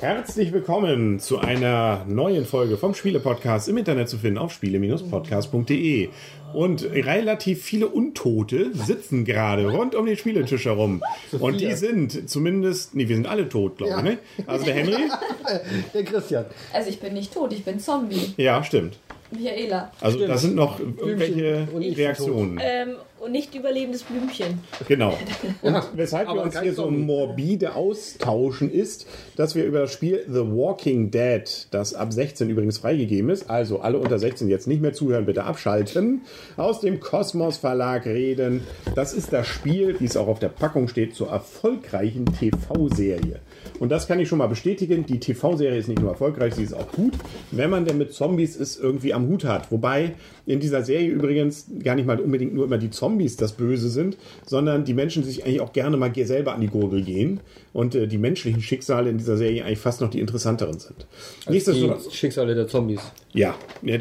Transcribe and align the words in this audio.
Herzlich 0.00 0.50
willkommen 0.50 1.20
zu 1.20 1.40
einer 1.40 2.06
neuen 2.08 2.46
Folge 2.46 2.78
vom 2.78 2.94
Spiele-Podcast 2.94 3.68
im 3.68 3.76
Internet 3.76 4.08
zu 4.08 4.16
finden 4.16 4.38
auf 4.38 4.50
spiele-podcast.de. 4.50 6.08
Und 6.54 6.84
relativ 6.84 7.62
viele 7.62 7.86
Untote 7.86 8.72
sitzen 8.72 9.26
gerade 9.26 9.68
rund 9.70 9.94
um 9.94 10.06
den 10.06 10.16
Spieletisch 10.16 10.64
herum. 10.64 11.02
Und 11.38 11.60
die 11.60 11.74
sind 11.74 12.30
zumindest, 12.30 12.94
nee, 12.94 13.08
wir 13.08 13.14
sind 13.14 13.26
alle 13.26 13.46
tot, 13.50 13.76
glaube 13.76 13.92
ich. 13.92 13.98
Ja. 13.98 14.02
Ne? 14.02 14.18
Also 14.46 14.64
der 14.64 14.74
Henry? 14.74 15.02
Der 15.92 16.04
Christian. 16.04 16.46
Also 16.72 16.88
ich 16.88 16.98
bin 16.98 17.12
nicht 17.12 17.34
tot, 17.34 17.52
ich 17.52 17.62
bin 17.62 17.78
Zombie. 17.78 18.32
Ja, 18.38 18.64
stimmt. 18.64 18.98
Michaela. 19.30 19.92
Also 20.00 20.26
da 20.26 20.38
sind 20.38 20.54
noch 20.54 20.80
irgendwelche 20.80 21.68
Reaktionen. 21.74 22.58
Ähm, 22.62 22.94
und 23.20 23.32
nicht 23.32 23.54
überlebendes 23.54 24.02
Blümchen. 24.02 24.60
Genau. 24.88 25.16
Und 25.62 25.76
weshalb 25.94 26.28
wir 26.28 26.42
uns 26.42 26.58
hier 26.58 26.72
so 26.72 26.90
morbide 26.90 27.74
austauschen, 27.74 28.70
ist, 28.70 29.06
dass 29.36 29.54
wir 29.54 29.64
über 29.64 29.80
das 29.80 29.92
Spiel 29.92 30.24
The 30.26 30.40
Walking 30.40 31.10
Dead, 31.10 31.42
das 31.70 31.94
ab 31.94 32.12
16 32.12 32.48
übrigens 32.48 32.78
freigegeben 32.78 33.30
ist, 33.30 33.50
also 33.50 33.80
alle 33.80 33.98
unter 33.98 34.18
16 34.18 34.48
jetzt 34.48 34.66
nicht 34.66 34.80
mehr 34.80 34.94
zuhören, 34.94 35.26
bitte 35.26 35.44
abschalten, 35.44 36.22
aus 36.56 36.80
dem 36.80 37.00
Kosmos 37.00 37.58
Verlag 37.58 38.06
reden. 38.06 38.62
Das 38.94 39.12
ist 39.12 39.32
das 39.32 39.46
Spiel, 39.46 40.00
wie 40.00 40.06
es 40.06 40.16
auch 40.16 40.28
auf 40.28 40.38
der 40.38 40.48
Packung 40.48 40.88
steht, 40.88 41.14
zur 41.14 41.28
erfolgreichen 41.28 42.24
TV-Serie. 42.24 43.40
Und 43.78 43.90
das 43.90 44.08
kann 44.08 44.18
ich 44.18 44.28
schon 44.28 44.38
mal 44.38 44.46
bestätigen. 44.46 45.04
Die 45.06 45.20
TV-Serie 45.20 45.78
ist 45.78 45.88
nicht 45.88 46.00
nur 46.00 46.10
erfolgreich, 46.10 46.54
sie 46.54 46.64
ist 46.64 46.74
auch 46.74 46.90
gut, 46.92 47.14
wenn 47.50 47.70
man 47.70 47.84
denn 47.84 47.98
mit 47.98 48.12
Zombies 48.12 48.58
es 48.58 48.78
irgendwie 48.78 49.12
am 49.12 49.28
Hut 49.28 49.44
hat. 49.44 49.70
Wobei 49.70 50.14
in 50.50 50.60
dieser 50.60 50.82
Serie 50.82 51.08
übrigens 51.08 51.66
gar 51.82 51.94
nicht 51.94 52.06
mal 52.06 52.18
unbedingt 52.18 52.54
nur 52.54 52.64
immer 52.64 52.78
die 52.78 52.90
Zombies 52.90 53.36
das 53.36 53.52
Böse 53.52 53.88
sind, 53.88 54.16
sondern 54.46 54.84
die 54.84 54.94
Menschen 54.94 55.22
sich 55.24 55.44
eigentlich 55.44 55.60
auch 55.60 55.72
gerne 55.72 55.96
mal 55.96 56.12
selber 56.24 56.54
an 56.54 56.60
die 56.60 56.66
Gurgel 56.66 57.02
gehen 57.02 57.40
und 57.72 57.94
äh, 57.94 58.06
die 58.06 58.18
menschlichen 58.18 58.60
Schicksale 58.62 59.10
in 59.10 59.18
dieser 59.18 59.36
Serie 59.36 59.64
eigentlich 59.64 59.78
fast 59.78 60.00
noch 60.00 60.10
die 60.10 60.20
interessanteren 60.20 60.78
sind. 60.78 61.06
Nichtsdestotrotz, 61.48 62.08
Die 62.08 62.16
Schicksale 62.16 62.54
der 62.54 62.66
Zombies. 62.66 63.00
ja, 63.32 63.54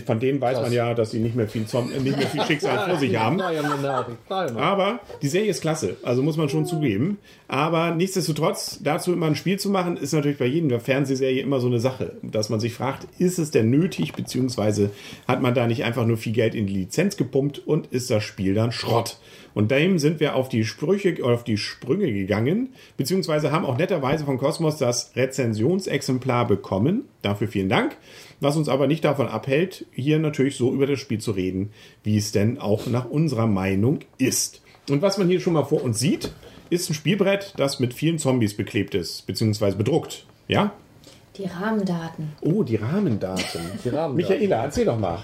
von 0.06 0.20
denen 0.20 0.42
weiß 0.42 0.56
Krass. 0.56 0.64
man 0.64 0.74
ja, 0.74 0.94
dass 0.94 1.12
sie 1.12 1.20
nicht 1.20 1.36
mehr 1.36 1.48
viel, 1.48 1.66
Zom 1.66 1.90
nicht 1.90 2.18
mehr 2.18 2.28
viel 2.28 2.42
Schicksal 2.44 2.86
vor 2.90 2.98
sich 2.98 3.16
haben. 3.16 3.40
Aber 4.30 5.00
die 5.22 5.28
Serie 5.28 5.52
ist 5.52 5.62
klasse, 5.62 5.98
also 6.04 6.24
muss 6.24 6.38
man 6.38 6.50
schon 6.50 6.66
zugeben. 6.66 7.20
Aber 7.48 7.94
nichtsdestotrotz, 7.96 8.80
dazu 8.84 9.14
immer 9.14 9.28
ein 9.28 9.36
Spiel 9.36 9.60
zu 9.60 9.70
machen, 9.70 9.98
ist 9.98 10.14
natürlich 10.14 10.38
bei 10.38 10.46
jedem 10.46 10.80
Fernsehserie 10.80 11.42
immer 11.42 11.60
so 11.60 11.68
eine 11.68 11.80
Sache, 11.80 12.14
dass 12.24 12.50
man 12.50 12.60
sich 12.60 12.74
fragt, 12.74 13.08
ist 13.20 13.40
es 13.40 13.52
denn 13.52 13.70
nötig, 13.70 14.14
beziehungsweise 14.14 14.92
hat 15.28 15.42
man 15.42 15.54
da 15.54 15.68
nicht 15.68 15.84
einfach 15.84 16.06
nur 16.06 16.18
viel 16.18 16.34
Geld 16.40 16.56
in 16.56 16.68
die 16.68 16.74
Lizenz 16.74 17.18
gepumpt 17.18 17.60
und 17.60 17.88
ist 17.88 18.10
das 18.10 18.24
Spiel 18.24 18.54
dann 18.54 18.72
Schrott? 18.72 19.18
Und 19.54 19.72
dem 19.72 20.00
sind 20.00 20.22
wir 20.22 20.36
auf 20.36 20.48
die 20.48 20.64
Sprüche, 20.64 21.18
auf 21.22 21.44
die 21.44 21.58
Sprünge 21.58 22.14
gegangen, 22.14 22.70
beziehungsweise 22.96 23.52
haben 23.52 23.66
auch 23.66 23.78
netterweise 23.78 24.24
von 24.24 24.38
Cosmos 24.38 24.78
das 24.78 25.12
Rezensionsexemplar 25.18 26.48
bekommen. 26.48 27.10
Dafür 27.24 27.50
vielen 27.50 27.68
Dank. 27.68 27.98
Was 28.40 28.56
uns 28.56 28.70
aber 28.70 28.88
nicht 28.88 29.04
davon 29.04 29.28
abhält, 29.28 29.86
hier 29.92 30.18
natürlich 30.18 30.56
so 30.56 30.74
über 30.74 30.88
das 30.88 31.02
Spiel 31.02 31.20
zu 31.20 31.32
reden, 31.32 31.72
wie 32.06 32.16
es 32.16 32.32
denn 32.32 32.58
auch 32.58 32.88
nach 32.88 33.10
unserer 33.10 33.48
Meinung 33.48 34.00
ist. 34.18 34.62
Und 34.90 35.02
was 35.02 35.18
man 35.18 35.28
hier 35.28 35.42
schon 35.42 35.52
mal 35.52 35.66
vor 35.66 35.84
uns 35.84 36.00
sieht, 36.00 36.32
ist 36.70 36.90
ein 36.90 36.94
Spielbrett, 36.94 37.54
das 37.58 37.82
mit 37.82 37.94
vielen 37.94 38.18
Zombies 38.18 38.56
beklebt 38.56 38.96
ist, 38.96 39.28
beziehungsweise 39.28 39.76
bedruckt. 39.76 40.26
Ja? 40.48 40.74
Die 41.40 41.46
Rahmendaten. 41.46 42.34
Oh, 42.42 42.64
die 42.64 42.76
Rahmendaten. 42.76 43.62
Die 43.84 43.90
Rahmendaten. 43.90 44.16
Michaela, 44.16 44.66
erzähl 44.66 44.84
doch 44.84 45.00
mal. 45.00 45.20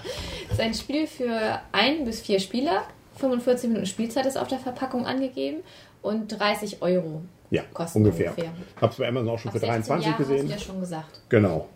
Das 0.48 0.58
ist 0.58 0.64
ein 0.64 0.72
Spiel 0.72 1.06
für 1.06 1.60
ein 1.72 2.06
bis 2.06 2.22
vier 2.22 2.40
Spieler. 2.40 2.84
45 3.16 3.68
Minuten 3.68 3.86
Spielzeit 3.86 4.24
ist 4.24 4.38
auf 4.38 4.48
der 4.48 4.58
Verpackung 4.58 5.04
angegeben 5.04 5.58
und 6.00 6.28
30 6.28 6.80
Euro. 6.80 7.20
Ja, 7.50 7.62
Kosten 7.74 7.98
ungefähr. 7.98 8.30
ungefähr. 8.30 8.50
Hab's 8.80 8.96
bei 8.96 9.08
Amazon 9.08 9.28
auch 9.28 9.38
schon 9.38 9.50
Ab 9.50 9.52
für 9.54 9.60
16 9.60 9.82
23 9.84 10.06
Jahre 10.06 10.18
gesehen. 10.22 10.36
Hast 10.38 10.48
du 10.48 10.52
ja 10.52 10.58
schon 10.58 10.80
gesagt. 10.80 11.20
Genau. 11.28 11.68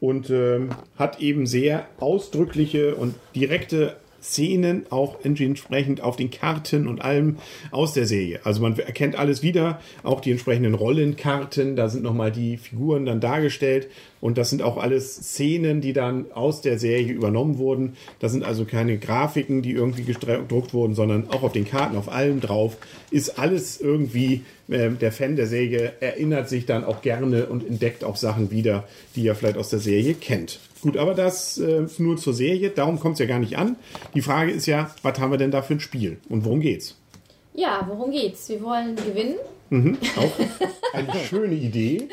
Und 0.00 0.28
ähm, 0.30 0.70
hat 0.98 1.20
eben 1.20 1.46
sehr 1.46 1.86
ausdrückliche 2.00 2.96
und 2.96 3.14
direkte 3.34 3.96
Szenen 4.24 4.86
auch 4.90 5.18
entsprechend 5.22 6.00
auf 6.00 6.16
den 6.16 6.30
Karten 6.30 6.88
und 6.88 7.02
allem 7.02 7.36
aus 7.70 7.92
der 7.92 8.06
Serie. 8.06 8.40
Also 8.44 8.62
man 8.62 8.78
erkennt 8.78 9.16
alles 9.16 9.42
wieder, 9.42 9.80
auch 10.02 10.20
die 10.20 10.30
entsprechenden 10.30 10.74
Rollenkarten, 10.74 11.76
da 11.76 11.88
sind 11.88 12.02
nochmal 12.02 12.32
die 12.32 12.56
Figuren 12.56 13.04
dann 13.04 13.20
dargestellt 13.20 13.88
und 14.22 14.38
das 14.38 14.48
sind 14.48 14.62
auch 14.62 14.78
alles 14.78 15.14
Szenen, 15.14 15.82
die 15.82 15.92
dann 15.92 16.32
aus 16.32 16.62
der 16.62 16.78
Serie 16.78 17.12
übernommen 17.12 17.58
wurden. 17.58 17.96
Das 18.18 18.32
sind 18.32 18.44
also 18.44 18.64
keine 18.64 18.96
Grafiken, 18.96 19.60
die 19.60 19.72
irgendwie 19.72 20.04
gedruckt 20.04 20.72
wurden, 20.72 20.94
sondern 20.94 21.28
auch 21.28 21.42
auf 21.42 21.52
den 21.52 21.66
Karten, 21.66 21.96
auf 21.96 22.10
allem 22.10 22.40
drauf 22.40 22.78
ist 23.10 23.38
alles 23.38 23.80
irgendwie, 23.80 24.42
äh, 24.68 24.90
der 24.90 25.12
Fan 25.12 25.36
der 25.36 25.46
Serie 25.46 25.92
erinnert 26.00 26.48
sich 26.48 26.64
dann 26.66 26.84
auch 26.84 27.02
gerne 27.02 27.46
und 27.46 27.66
entdeckt 27.66 28.02
auch 28.02 28.16
Sachen 28.16 28.50
wieder, 28.50 28.88
die 29.14 29.26
er 29.26 29.34
vielleicht 29.34 29.58
aus 29.58 29.68
der 29.68 29.78
Serie 29.78 30.14
kennt. 30.14 30.58
Gut, 30.84 30.98
aber 30.98 31.14
das 31.14 31.56
äh, 31.56 31.86
nur 31.96 32.18
zur 32.18 32.34
Serie, 32.34 32.68
darum 32.68 33.00
kommt 33.00 33.14
es 33.14 33.20
ja 33.20 33.24
gar 33.26 33.38
nicht 33.38 33.56
an. 33.56 33.76
Die 34.14 34.20
Frage 34.20 34.52
ist 34.52 34.66
ja, 34.66 34.90
was 35.02 35.18
haben 35.18 35.30
wir 35.30 35.38
denn 35.38 35.50
da 35.50 35.62
für 35.62 35.72
ein 35.74 35.80
Spiel 35.80 36.18
und 36.28 36.44
worum 36.44 36.60
geht's? 36.60 36.96
Ja, 37.54 37.86
worum 37.88 38.10
geht's? 38.10 38.50
Wir 38.50 38.62
wollen 38.62 38.94
gewinnen. 38.96 39.36
Auch 40.16 40.92
eine 40.92 41.14
schöne 41.28 41.54
Idee, 41.54 42.08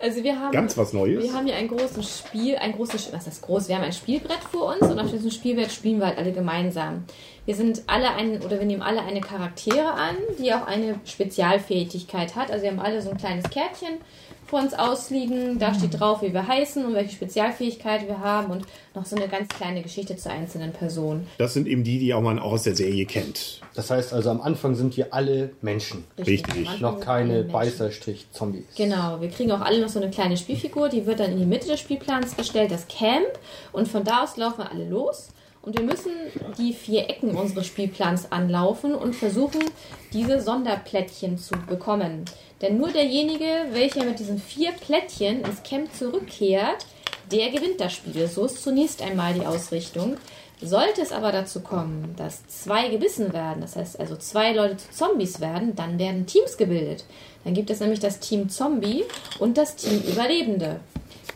Also 0.00 0.22
wir 0.22 0.38
haben, 0.38 0.52
ganz 0.52 0.76
was 0.76 0.92
Neues. 0.92 1.24
wir 1.24 1.32
haben 1.32 1.46
hier 1.46 1.56
ein 1.56 1.66
großes 1.66 2.18
Spiel, 2.18 2.56
ein 2.56 2.72
großes, 2.72 3.10
was 3.12 3.26
ist 3.26 3.40
groß? 3.42 3.68
Wir 3.68 3.76
haben 3.76 3.84
ein 3.84 3.92
Spielbrett 3.92 4.44
vor 4.52 4.74
uns 4.74 4.82
und 4.82 4.98
auf 4.98 5.10
diesem 5.10 5.30
Spielbrett 5.30 5.72
spielen 5.72 5.98
wir 5.98 6.06
halt 6.08 6.18
alle 6.18 6.32
gemeinsam. 6.32 7.04
Wir 7.46 7.54
sind 7.56 7.82
alle 7.86 8.10
ein, 8.14 8.42
oder 8.42 8.58
wir 8.58 8.66
nehmen 8.66 8.82
alle 8.82 9.00
eine 9.00 9.22
Charaktere 9.22 9.92
an, 9.94 10.16
die 10.38 10.52
auch 10.52 10.66
eine 10.66 11.00
Spezialfähigkeit 11.04 12.36
hat. 12.36 12.50
Also 12.50 12.64
wir 12.64 12.70
haben 12.70 12.80
alle 12.80 13.00
so 13.02 13.10
ein 13.10 13.16
kleines 13.16 13.48
Kärtchen 13.50 13.98
vor 14.50 14.60
uns 14.60 14.74
ausliegen. 14.74 15.58
Da 15.58 15.72
steht 15.72 15.98
drauf, 15.98 16.22
wie 16.22 16.34
wir 16.34 16.46
heißen 16.46 16.84
und 16.84 16.94
welche 16.94 17.12
Spezialfähigkeit 17.12 18.06
wir 18.08 18.20
haben 18.20 18.50
und 18.52 18.66
noch 18.94 19.06
so 19.06 19.16
eine 19.16 19.28
ganz 19.28 19.48
kleine 19.48 19.80
Geschichte 19.82 20.16
zur 20.16 20.32
einzelnen 20.32 20.72
Person. 20.72 21.26
Das 21.38 21.54
sind 21.54 21.68
eben 21.68 21.84
die, 21.84 21.98
die 22.00 22.12
auch 22.12 22.20
man 22.20 22.38
auch 22.40 22.52
aus 22.52 22.64
der 22.64 22.74
Serie 22.74 23.06
kennt. 23.06 23.60
Das 23.74 23.90
heißt 23.90 24.12
also, 24.12 24.30
am 24.30 24.40
Anfang 24.40 24.74
sind 24.74 24.96
wir 24.96 25.14
alle 25.14 25.50
Menschen. 25.62 26.04
Richtig. 26.18 26.68
Anfang 26.68 26.80
Noch 26.80 27.00
keine. 27.00 27.44
Beißerstrich-Zombies. 27.44 28.64
Genau, 28.76 29.20
wir 29.20 29.28
kriegen 29.28 29.52
auch 29.52 29.60
alle 29.60 29.80
noch 29.80 29.88
so 29.88 30.00
eine 30.00 30.10
kleine 30.10 30.36
Spielfigur, 30.36 30.88
die 30.88 31.06
wird 31.06 31.20
dann 31.20 31.32
in 31.32 31.38
die 31.38 31.46
Mitte 31.46 31.68
des 31.68 31.80
Spielplans 31.80 32.36
gestellt, 32.36 32.72
das 32.72 32.88
Camp. 32.88 33.26
Und 33.72 33.88
von 33.88 34.04
da 34.04 34.24
aus 34.24 34.36
laufen 34.36 34.58
wir 34.58 34.70
alle 34.70 34.88
los. 34.88 35.28
Und 35.62 35.78
wir 35.78 35.84
müssen 35.84 36.12
die 36.58 36.72
vier 36.72 37.10
Ecken 37.10 37.36
unseres 37.36 37.66
Spielplans 37.66 38.32
anlaufen 38.32 38.94
und 38.94 39.14
versuchen, 39.14 39.60
diese 40.12 40.40
Sonderplättchen 40.40 41.36
zu 41.36 41.54
bekommen. 41.68 42.24
Denn 42.60 42.76
nur 42.76 42.90
derjenige, 42.90 43.66
welcher 43.72 44.04
mit 44.04 44.18
diesen 44.18 44.38
vier 44.38 44.72
Plättchen 44.72 45.44
ins 45.44 45.62
Camp 45.62 45.92
zurückkehrt, 45.94 46.84
der 47.30 47.50
gewinnt 47.50 47.80
das 47.80 47.94
Spiel. 47.94 48.26
So 48.26 48.44
ist 48.44 48.62
zunächst 48.62 49.02
einmal 49.02 49.34
die 49.34 49.46
Ausrichtung. 49.46 50.16
Sollte 50.62 51.00
es 51.00 51.12
aber 51.12 51.32
dazu 51.32 51.60
kommen, 51.60 52.14
dass 52.18 52.46
zwei 52.48 52.88
gebissen 52.88 53.32
werden, 53.32 53.62
das 53.62 53.76
heißt 53.76 53.98
also 53.98 54.16
zwei 54.16 54.52
Leute 54.52 54.76
zu 54.76 54.90
Zombies 54.90 55.40
werden, 55.40 55.74
dann 55.74 55.98
werden 55.98 56.26
Teams 56.26 56.58
gebildet. 56.58 57.04
Dann 57.44 57.54
gibt 57.54 57.70
es 57.70 57.80
nämlich 57.80 58.00
das 58.00 58.20
Team 58.20 58.50
Zombie 58.50 59.04
und 59.38 59.56
das 59.56 59.76
Team 59.76 60.02
Überlebende. 60.02 60.80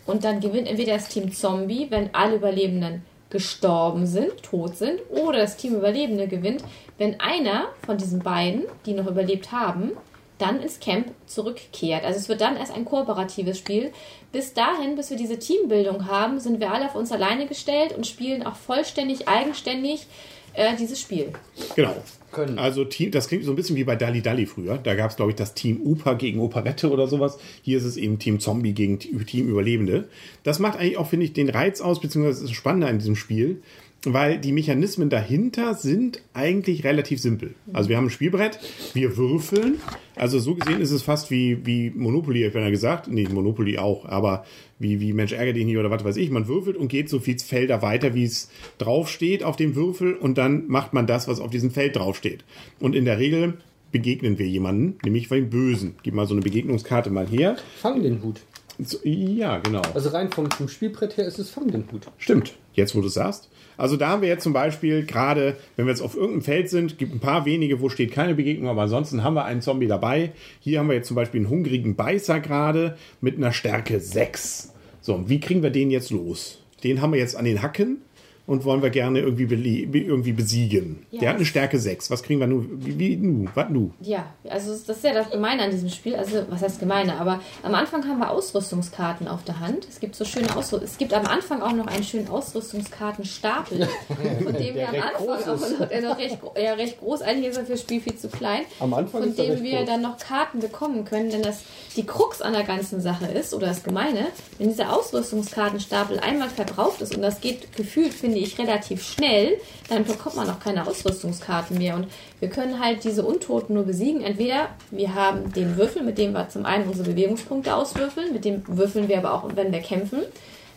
Und 0.04 0.24
dann 0.24 0.40
gewinnt 0.40 0.68
entweder 0.68 0.94
das 0.94 1.08
Team 1.08 1.32
Zombie, 1.32 1.86
wenn 1.88 2.14
alle 2.14 2.34
Überlebenden 2.34 3.02
gestorben 3.30 4.06
sind, 4.06 4.42
tot 4.42 4.76
sind, 4.76 5.00
oder 5.08 5.38
das 5.38 5.56
Team 5.56 5.74
Überlebende 5.74 6.28
gewinnt, 6.28 6.62
wenn 6.98 7.18
einer 7.18 7.68
von 7.86 7.96
diesen 7.96 8.18
beiden, 8.18 8.64
die 8.84 8.92
noch 8.92 9.06
überlebt 9.06 9.52
haben, 9.52 9.92
dann 10.38 10.60
ins 10.60 10.80
Camp 10.80 11.12
zurückkehrt. 11.26 12.04
Also 12.04 12.18
es 12.18 12.28
wird 12.28 12.40
dann 12.40 12.56
erst 12.56 12.74
ein 12.74 12.84
kooperatives 12.84 13.58
Spiel. 13.58 13.92
Bis 14.32 14.52
dahin, 14.52 14.96
bis 14.96 15.10
wir 15.10 15.16
diese 15.16 15.38
Teambildung 15.38 16.06
haben, 16.06 16.40
sind 16.40 16.60
wir 16.60 16.72
alle 16.72 16.86
auf 16.86 16.96
uns 16.96 17.12
alleine 17.12 17.46
gestellt 17.46 17.92
und 17.96 18.06
spielen 18.06 18.44
auch 18.44 18.56
vollständig, 18.56 19.28
eigenständig 19.28 20.06
äh, 20.54 20.76
dieses 20.76 21.00
Spiel. 21.00 21.32
Genau. 21.76 21.94
Können. 22.32 22.58
Also 22.58 22.84
Team, 22.84 23.12
das 23.12 23.28
klingt 23.28 23.44
so 23.44 23.52
ein 23.52 23.56
bisschen 23.56 23.76
wie 23.76 23.84
bei 23.84 23.94
Dali 23.94 24.20
Dali 24.20 24.46
früher. 24.46 24.76
Da 24.76 24.96
gab 24.96 25.10
es, 25.10 25.16
glaube 25.16 25.30
ich, 25.30 25.36
das 25.36 25.54
Team 25.54 25.80
Oper 25.84 26.16
gegen 26.16 26.40
Operette 26.40 26.90
oder 26.90 27.06
sowas. 27.06 27.38
Hier 27.62 27.78
ist 27.78 27.84
es 27.84 27.96
eben 27.96 28.18
Team 28.18 28.40
Zombie 28.40 28.72
gegen 28.72 28.98
Team 28.98 29.48
Überlebende. 29.48 30.08
Das 30.42 30.58
macht 30.58 30.76
eigentlich 30.76 30.96
auch, 30.96 31.06
finde 31.06 31.26
ich, 31.26 31.32
den 31.32 31.48
Reiz 31.48 31.80
aus, 31.80 32.00
beziehungsweise 32.00 32.40
das 32.40 32.50
ist 32.50 32.56
spannender 32.56 32.90
in 32.90 32.98
diesem 32.98 33.14
Spiel, 33.14 33.62
weil 34.06 34.38
die 34.38 34.52
Mechanismen 34.52 35.08
dahinter 35.08 35.74
sind 35.74 36.20
eigentlich 36.34 36.84
relativ 36.84 37.20
simpel. 37.20 37.54
Also 37.72 37.88
wir 37.88 37.96
haben 37.96 38.06
ein 38.06 38.10
Spielbrett, 38.10 38.58
wir 38.92 39.16
würfeln. 39.16 39.80
Also 40.16 40.38
so 40.38 40.54
gesehen 40.54 40.80
ist 40.80 40.90
es 40.90 41.02
fast 41.02 41.30
wie, 41.30 41.64
wie 41.64 41.90
Monopoly, 41.90 42.44
ich 42.44 42.54
habe 42.54 42.64
ja 42.64 42.70
gesagt. 42.70 43.08
Nee, 43.08 43.26
Monopoly 43.30 43.78
auch, 43.78 44.04
aber 44.04 44.44
wie, 44.78 45.00
wie 45.00 45.12
Mensch 45.12 45.32
ärgere 45.32 45.54
dich 45.54 45.64
nicht 45.64 45.78
oder 45.78 45.90
was 45.90 46.04
weiß 46.04 46.16
ich. 46.16 46.30
Man 46.30 46.48
würfelt 46.48 46.76
und 46.76 46.88
geht 46.88 47.08
so 47.08 47.18
viele 47.18 47.38
Felder 47.38 47.82
weiter, 47.82 48.14
wie 48.14 48.24
es 48.24 48.50
draufsteht 48.78 49.42
auf 49.42 49.56
dem 49.56 49.74
Würfel 49.74 50.14
und 50.14 50.36
dann 50.38 50.66
macht 50.68 50.92
man 50.92 51.06
das, 51.06 51.26
was 51.28 51.40
auf 51.40 51.50
diesem 51.50 51.70
Feld 51.70 51.96
draufsteht. 51.96 52.44
Und 52.80 52.94
in 52.94 53.04
der 53.04 53.18
Regel 53.18 53.54
begegnen 53.92 54.38
wir 54.38 54.46
jemanden, 54.46 54.98
nämlich 55.04 55.28
den 55.28 55.50
Bösen. 55.50 55.94
Gib 56.02 56.14
mal 56.14 56.26
so 56.26 56.34
eine 56.34 56.42
Begegnungskarte 56.42 57.10
mal 57.10 57.28
her. 57.28 57.56
Fang 57.80 58.02
den 58.02 58.22
Hut. 58.22 58.40
So, 58.78 58.98
ja, 59.04 59.58
genau. 59.58 59.82
Also 59.94 60.08
rein 60.08 60.30
vom, 60.30 60.50
vom 60.50 60.68
Spielbrett 60.68 61.16
her 61.16 61.26
ist 61.26 61.38
es 61.38 61.50
Fang 61.50 61.70
den 61.70 61.84
Hut. 61.92 62.08
Stimmt, 62.18 62.54
jetzt 62.72 62.96
wo 62.96 63.00
du 63.00 63.06
es 63.06 63.14
sagst. 63.14 63.48
Also 63.76 63.96
da 63.96 64.08
haben 64.08 64.22
wir 64.22 64.28
jetzt 64.28 64.42
zum 64.42 64.52
Beispiel 64.52 65.04
gerade, 65.04 65.56
wenn 65.76 65.86
wir 65.86 65.90
jetzt 65.90 66.02
auf 66.02 66.14
irgendeinem 66.14 66.42
Feld 66.42 66.70
sind, 66.70 66.98
gibt 66.98 67.14
ein 67.14 67.20
paar 67.20 67.44
wenige, 67.44 67.80
wo 67.80 67.88
steht 67.88 68.12
keine 68.12 68.34
Begegnung, 68.34 68.68
aber 68.68 68.82
ansonsten 68.82 69.24
haben 69.24 69.34
wir 69.34 69.44
einen 69.44 69.62
Zombie 69.62 69.86
dabei. 69.86 70.32
Hier 70.60 70.78
haben 70.78 70.88
wir 70.88 70.94
jetzt 70.94 71.08
zum 71.08 71.16
Beispiel 71.16 71.40
einen 71.40 71.50
hungrigen 71.50 71.96
Beißer 71.96 72.40
gerade 72.40 72.96
mit 73.20 73.36
einer 73.36 73.52
Stärke 73.52 74.00
6. 74.00 74.72
So, 75.00 75.14
und 75.14 75.28
wie 75.28 75.40
kriegen 75.40 75.62
wir 75.62 75.70
den 75.70 75.90
jetzt 75.90 76.10
los? 76.10 76.60
Den 76.82 77.00
haben 77.00 77.12
wir 77.12 77.18
jetzt 77.18 77.36
an 77.36 77.44
den 77.44 77.62
Hacken 77.62 77.98
und 78.46 78.64
wollen 78.64 78.82
wir 78.82 78.90
gerne 78.90 79.20
irgendwie, 79.20 79.46
belie- 79.46 79.86
irgendwie 79.92 80.32
besiegen. 80.32 81.06
Ja. 81.10 81.20
Der 81.20 81.28
hat 81.30 81.36
eine 81.36 81.46
Stärke 81.46 81.78
6. 81.78 82.10
Was 82.10 82.22
kriegen 82.22 82.40
wir 82.40 82.46
nu? 82.46 82.66
Wie, 82.74 82.98
wie 82.98 83.16
nu? 83.16 83.48
Was 83.54 83.70
nu? 83.70 83.92
Ja, 84.00 84.26
also 84.48 84.70
das 84.72 84.96
ist 84.98 85.04
ja 85.04 85.14
das 85.14 85.30
Gemeine 85.30 85.62
an 85.62 85.70
diesem 85.70 85.88
Spiel. 85.88 86.14
Also, 86.14 86.44
was 86.50 86.60
heißt 86.62 86.78
Gemeine? 86.80 87.16
Aber 87.18 87.40
am 87.62 87.74
Anfang 87.74 88.06
haben 88.06 88.18
wir 88.18 88.30
Ausrüstungskarten 88.30 89.28
auf 89.28 89.44
der 89.44 89.60
Hand. 89.60 89.86
Es 89.88 89.98
gibt 90.00 90.14
so 90.14 90.24
schöne 90.24 90.48
Ausrüstungskarten. 90.56 90.84
Es 90.88 90.98
gibt 90.98 91.14
am 91.14 91.26
Anfang 91.26 91.62
auch 91.62 91.72
noch 91.72 91.86
einen 91.86 92.04
schönen 92.04 92.28
Ausrüstungskartenstapel, 92.28 93.88
von 94.44 94.52
dem 94.52 94.74
wir 94.74 94.88
am 94.88 94.94
Anfang 94.94 95.28
auch 95.28 95.60
noch, 95.80 95.88
der 95.88 96.02
noch 96.02 96.18
recht, 96.18 96.38
ja, 96.60 96.74
recht 96.74 97.00
groß, 97.00 97.22
eigentlich 97.22 97.50
ist 97.50 97.56
er 97.56 97.66
fürs 97.66 97.80
Spiel 97.80 98.00
viel 98.00 98.16
zu 98.16 98.28
klein, 98.28 98.62
Am 98.80 98.92
Anfang 98.94 99.22
von 99.22 99.30
ist 99.30 99.38
dem 99.38 99.52
recht 99.52 99.62
wir 99.62 99.78
groß. 99.78 99.86
dann 99.86 100.02
noch 100.02 100.18
Karten 100.18 100.60
bekommen 100.60 101.04
können. 101.04 101.30
Denn 101.30 101.42
das 101.42 101.62
die 101.96 102.04
Krux 102.04 102.42
an 102.42 102.52
der 102.52 102.64
ganzen 102.64 103.00
Sache 103.00 103.26
ist, 103.26 103.54
oder 103.54 103.68
das 103.68 103.82
Gemeine, 103.82 104.26
wenn 104.58 104.68
dieser 104.68 104.92
Ausrüstungskartenstapel 104.92 106.18
einmal 106.20 106.48
verbraucht 106.50 107.00
ist, 107.00 107.14
und 107.14 107.22
das 107.22 107.40
geht 107.40 107.74
gefühlt, 107.76 108.12
finde 108.12 108.33
ich, 108.36 108.58
relativ 108.58 109.02
schnell, 109.02 109.58
dann 109.88 110.04
bekommt 110.04 110.36
man 110.36 110.48
auch 110.50 110.60
keine 110.60 110.86
Ausrüstungskarten 110.86 111.78
mehr. 111.78 111.96
Und 111.96 112.08
wir 112.40 112.48
können 112.48 112.80
halt 112.82 113.04
diese 113.04 113.24
Untoten 113.24 113.74
nur 113.74 113.84
besiegen. 113.84 114.22
Entweder 114.22 114.68
wir 114.90 115.14
haben 115.14 115.52
den 115.52 115.76
Würfel, 115.76 116.02
mit 116.02 116.18
dem 116.18 116.32
wir 116.32 116.48
zum 116.48 116.66
einen 116.66 116.88
unsere 116.88 117.10
Bewegungspunkte 117.10 117.74
auswürfeln, 117.74 118.32
mit 118.32 118.44
dem 118.44 118.62
würfeln 118.66 119.08
wir 119.08 119.18
aber 119.18 119.34
auch, 119.34 119.48
wenn 119.54 119.72
wir 119.72 119.80
kämpfen. 119.80 120.20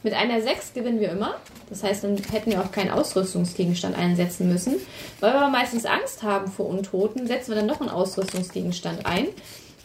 Mit 0.04 0.14
einer 0.14 0.42
6 0.42 0.74
gewinnen 0.74 1.00
wir 1.00 1.10
immer. 1.10 1.36
Das 1.70 1.84
heißt, 1.84 2.04
dann 2.04 2.18
hätten 2.32 2.52
wir 2.52 2.62
auch 2.62 2.72
keinen 2.72 2.92
Ausrüstungsgegenstand 2.92 3.98
einsetzen 3.98 4.48
müssen. 4.48 4.76
Weil 5.20 5.34
wir 5.34 5.42
aber 5.42 5.50
meistens 5.50 5.86
Angst 5.86 6.24
haben 6.24 6.52
vor 6.52 6.68
Untoten, 6.68 7.28
setzen 7.28 7.50
wir 7.50 7.56
dann 7.56 7.66
noch 7.66 7.82
einen 7.82 7.90
Ausrüstungsgegenstand 7.90 9.06
ein. 9.06 9.28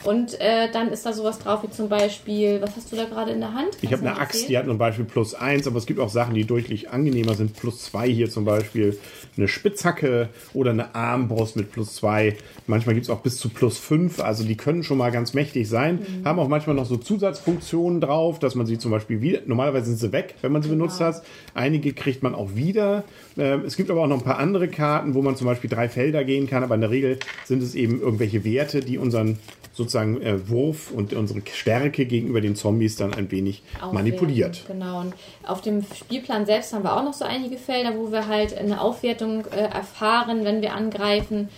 Und 0.05 0.41
äh, 0.41 0.71
dann 0.73 0.89
ist 0.91 1.07
da 1.07 1.13
sowas 1.13 1.39
drauf 1.39 1.63
wie 1.63 1.71
zum 1.71 1.89
Beispiel, 1.89 2.61
was 2.61 2.75
hast 2.77 2.91
du 2.91 2.97
da 2.97 3.05
gerade 3.05 3.31
in 3.31 3.41
der 3.41 3.55
Hand? 3.55 3.69
Ich 3.83 3.93
habe 3.93 4.03
eine 4.03 4.19
Axt, 4.19 4.35
erzählen? 4.35 4.49
die 4.49 4.59
hat 4.59 4.65
zum 4.67 4.79
Beispiel 4.79 5.05
plus 5.05 5.35
1, 5.35 5.67
aber 5.69 5.79
es 5.79 5.87
gibt 5.87 6.01
auch 6.01 6.09
Sachen, 6.09 6.35
die 6.35 6.45
deutlich 6.45 6.91
angenehmer 6.91 7.35
sind. 7.35 7.57
Plus 7.57 7.85
2 7.85 8.09
hier 8.09 8.29
zum 8.31 8.45
Beispiel. 8.45 8.99
Eine 9.37 9.49
Spitzhacke 9.49 10.29
oder 10.55 10.73
eine 10.73 10.95
Armbrust 10.95 11.57
mit 11.57 11.71
plus 11.73 11.95
2. 11.97 12.37
Manchmal 12.67 12.95
gibt 12.95 13.05
es 13.07 13.11
auch 13.11 13.21
bis 13.21 13.39
zu 13.39 13.49
plus 13.49 13.79
5. 13.79 14.21
Also 14.21 14.45
die 14.45 14.57
können 14.57 14.83
schon 14.83 14.99
mal 14.99 15.11
ganz 15.13 15.35
mächtig 15.35 15.69
sein. 15.69 16.01
Mhm. 16.21 16.25
Haben 16.27 16.39
auch 16.41 16.49
manchmal 16.49 16.75
noch 16.77 16.85
so 16.87 16.97
Zusatzfunktionen 16.97 18.01
drauf, 18.01 18.39
dass 18.41 18.55
man 18.55 18.67
sie 18.67 18.79
zum 18.79 18.91
Beispiel 18.91 19.21
wieder. 19.21 19.41
Normalerweise 19.47 19.87
sind 19.87 19.99
sie 19.99 20.13
weg, 20.13 20.35
wenn 20.43 20.53
man 20.53 20.63
sie 20.63 20.69
benutzt 20.69 20.99
Genau. 20.99 21.11
hat. 21.15 21.23
Einige 21.55 21.93
kriegt 21.95 22.23
man 22.23 22.35
auch 22.35 22.55
wieder. 22.55 23.05
Ähm, 23.39 23.63
Es 23.65 23.77
gibt 23.77 23.91
aber 23.91 24.03
auch 24.03 24.07
noch 24.09 24.19
ein 24.19 24.25
paar 24.25 24.39
andere 24.39 24.69
Karten, 24.69 25.15
wo 25.15 25.23
man 25.23 25.37
zum 25.37 25.47
Beispiel 25.47 25.71
drei 25.71 25.89
Felder 25.89 26.25
gehen 26.25 26.47
kann. 26.49 26.63
Aber 26.65 26.75
in 26.75 26.81
der 26.83 26.91
Regel 26.91 27.19
sind 27.45 27.63
es 27.63 27.75
eben 27.75 28.01
irgendwelche 28.01 28.45
Werte, 28.45 28.81
die 28.81 28.99
unseren 28.99 29.39
sozusagen 29.75 29.92
äh, 29.95 30.49
Wurf 30.49 30.91
und 30.91 31.13
unsere 31.13 31.43
Stärke 31.53 32.07
gegenüber 32.07 32.41
den 32.41 32.57
Zombies 32.57 32.97
dann 32.97 33.15
ein 33.15 33.31
wenig 33.31 33.63
Aufwerten. 33.75 33.95
manipuliert. 33.95 34.65
Genau. 34.67 35.01
Und 35.01 35.15
auf 35.47 35.61
dem 35.61 35.85
Spielplan 35.95 36.47
selbst 36.47 36.73
haben 36.73 36.85
wir 36.85 36.97
auch 36.97 37.05
noch 37.05 37.15
so 37.15 37.25
einige 37.25 37.57
Felder, 37.57 37.97
wo 37.97 38.13
wir 38.13 38.27
halt 38.29 38.57
eine 38.57 38.81
Aufwertung 38.81 39.47
äh, 39.47 39.65
erfahren, 39.65 40.45
wenn 40.45 40.63
wir 40.63 40.75
angreifen. 40.75 41.49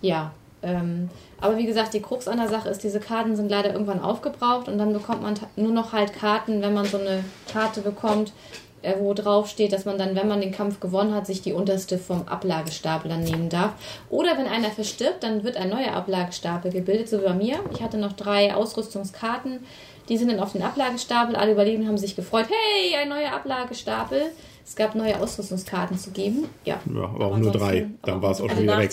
Ja. 0.00 0.32
Ähm, 0.62 1.10
aber 1.40 1.58
wie 1.58 1.66
gesagt, 1.66 1.92
die 1.92 2.00
Krux 2.00 2.26
an 2.26 2.38
der 2.38 2.48
Sache 2.48 2.70
ist, 2.70 2.82
diese 2.84 3.00
Karten 3.00 3.36
sind 3.36 3.50
leider 3.50 3.72
irgendwann 3.72 4.00
aufgebraucht 4.00 4.68
und 4.68 4.78
dann 4.78 4.94
bekommt 4.94 5.22
man 5.22 5.34
nur 5.56 5.72
noch 5.72 5.92
halt 5.92 6.14
Karten, 6.14 6.62
wenn 6.62 6.72
man 6.72 6.86
so 6.86 6.96
eine 6.96 7.22
Karte 7.52 7.82
bekommt, 7.82 8.32
äh, 8.84 8.96
wo 8.98 9.14
drauf 9.14 9.48
steht, 9.48 9.72
dass 9.72 9.84
man 9.84 9.98
dann, 9.98 10.14
wenn 10.14 10.28
man 10.28 10.40
den 10.40 10.52
Kampf 10.52 10.80
gewonnen 10.80 11.14
hat, 11.14 11.26
sich 11.26 11.42
die 11.42 11.52
unterste 11.52 11.98
vom 11.98 12.28
Ablagestapel 12.28 13.10
dann 13.10 13.24
nehmen 13.24 13.48
darf. 13.48 13.72
Oder 14.10 14.36
wenn 14.38 14.46
einer 14.46 14.70
verstirbt, 14.70 15.22
dann 15.22 15.42
wird 15.42 15.56
ein 15.56 15.70
neuer 15.70 15.92
Ablagestapel 15.92 16.70
gebildet, 16.70 17.08
so 17.08 17.20
wie 17.20 17.24
bei 17.24 17.34
mir. 17.34 17.58
Ich 17.72 17.82
hatte 17.82 17.98
noch 17.98 18.12
drei 18.12 18.54
Ausrüstungskarten, 18.54 19.60
die 20.08 20.18
sind 20.18 20.30
dann 20.30 20.40
auf 20.40 20.52
den 20.52 20.62
Ablagestapel. 20.62 21.34
Alle 21.34 21.52
Überlebenden 21.52 21.88
haben 21.88 21.98
sich 21.98 22.14
gefreut, 22.14 22.46
hey, 22.48 22.96
ein 22.96 23.08
neuer 23.08 23.32
Ablagestapel. 23.32 24.32
Es 24.66 24.76
gab 24.76 24.94
neue 24.94 25.20
Ausrüstungskarten 25.20 25.98
zu 25.98 26.10
geben. 26.10 26.46
Ja, 26.64 26.80
Ja, 26.94 27.02
aber 27.04 27.26
auch 27.26 27.38
nur 27.38 27.52
drei. 27.52 27.86
Dann 28.02 28.22
war 28.22 28.30
es 28.30 28.40
auch 28.40 28.48
schon 28.48 28.62
wieder 28.62 28.78
weg. 28.78 28.90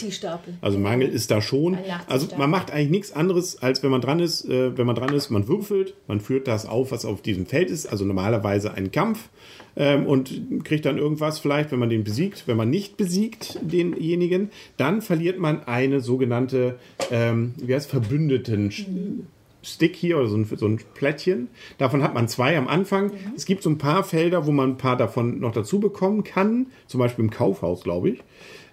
Also 0.61 0.77
Mangel 0.77 1.07
ist 1.07 1.31
da 1.31 1.41
schon. 1.41 1.77
Also 2.07 2.27
man 2.37 2.49
macht 2.49 2.71
eigentlich 2.71 2.89
nichts 2.89 3.13
anderes, 3.13 3.61
als 3.61 3.81
wenn 3.81 3.89
man 3.89 4.01
dran 4.01 4.19
ist. 4.19 4.43
Äh, 4.45 4.77
wenn 4.77 4.85
man 4.85 4.95
dran 4.95 5.13
ist, 5.13 5.29
man 5.29 5.47
würfelt, 5.47 5.95
man 6.07 6.19
führt 6.19 6.47
das 6.47 6.65
auf, 6.65 6.91
was 6.91 7.05
auf 7.05 7.21
diesem 7.21 7.45
Feld 7.45 7.69
ist. 7.69 7.85
Also 7.85 8.03
normalerweise 8.03 8.73
ein 8.73 8.91
Kampf 8.91 9.29
ähm, 9.77 10.05
und 10.05 10.65
kriegt 10.65 10.85
dann 10.85 10.97
irgendwas 10.97 11.39
vielleicht, 11.39 11.71
wenn 11.71 11.79
man 11.79 11.89
den 11.89 12.03
besiegt. 12.03 12.47
Wenn 12.47 12.57
man 12.57 12.69
nicht 12.69 12.97
besiegt 12.97 13.57
denjenigen, 13.61 14.51
dann 14.75 15.01
verliert 15.01 15.39
man 15.39 15.63
eine 15.63 16.01
sogenannte, 16.01 16.79
ähm, 17.11 17.53
wie 17.57 17.73
heißt 17.73 17.89
Verbündeten. 17.89 19.27
Stick 19.63 19.95
hier 19.95 20.17
oder 20.17 20.27
so 20.27 20.37
ein, 20.37 20.45
so 20.45 20.67
ein 20.67 20.79
Plättchen. 20.93 21.49
Davon 21.77 22.03
hat 22.03 22.13
man 22.13 22.27
zwei 22.27 22.57
am 22.57 22.67
Anfang. 22.67 23.11
Es 23.35 23.45
gibt 23.45 23.63
so 23.63 23.69
ein 23.69 23.77
paar 23.77 24.03
Felder, 24.03 24.45
wo 24.45 24.51
man 24.51 24.71
ein 24.71 24.77
paar 24.77 24.97
davon 24.97 25.39
noch 25.39 25.51
dazu 25.51 25.79
bekommen 25.79 26.23
kann. 26.23 26.67
Zum 26.87 26.99
Beispiel 26.99 27.25
im 27.25 27.31
Kaufhaus, 27.31 27.83
glaube 27.83 28.09
ich. 28.09 28.23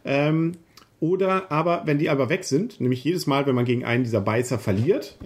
Ähm, 0.05 0.53
oder 1.01 1.53
aber, 1.53 1.83
wenn 1.85 1.99
die 1.99 2.11
aber 2.11 2.29
weg 2.29 2.45
sind, 2.45 2.81
nämlich 2.81 3.05
jedes 3.05 3.27
Mal, 3.27 3.47
wenn 3.47 3.55
man 3.55 3.65
gegen 3.65 3.85
einen 3.85 4.03
dieser 4.03 4.21
Beißer 4.21 4.59
verliert, 4.59 5.17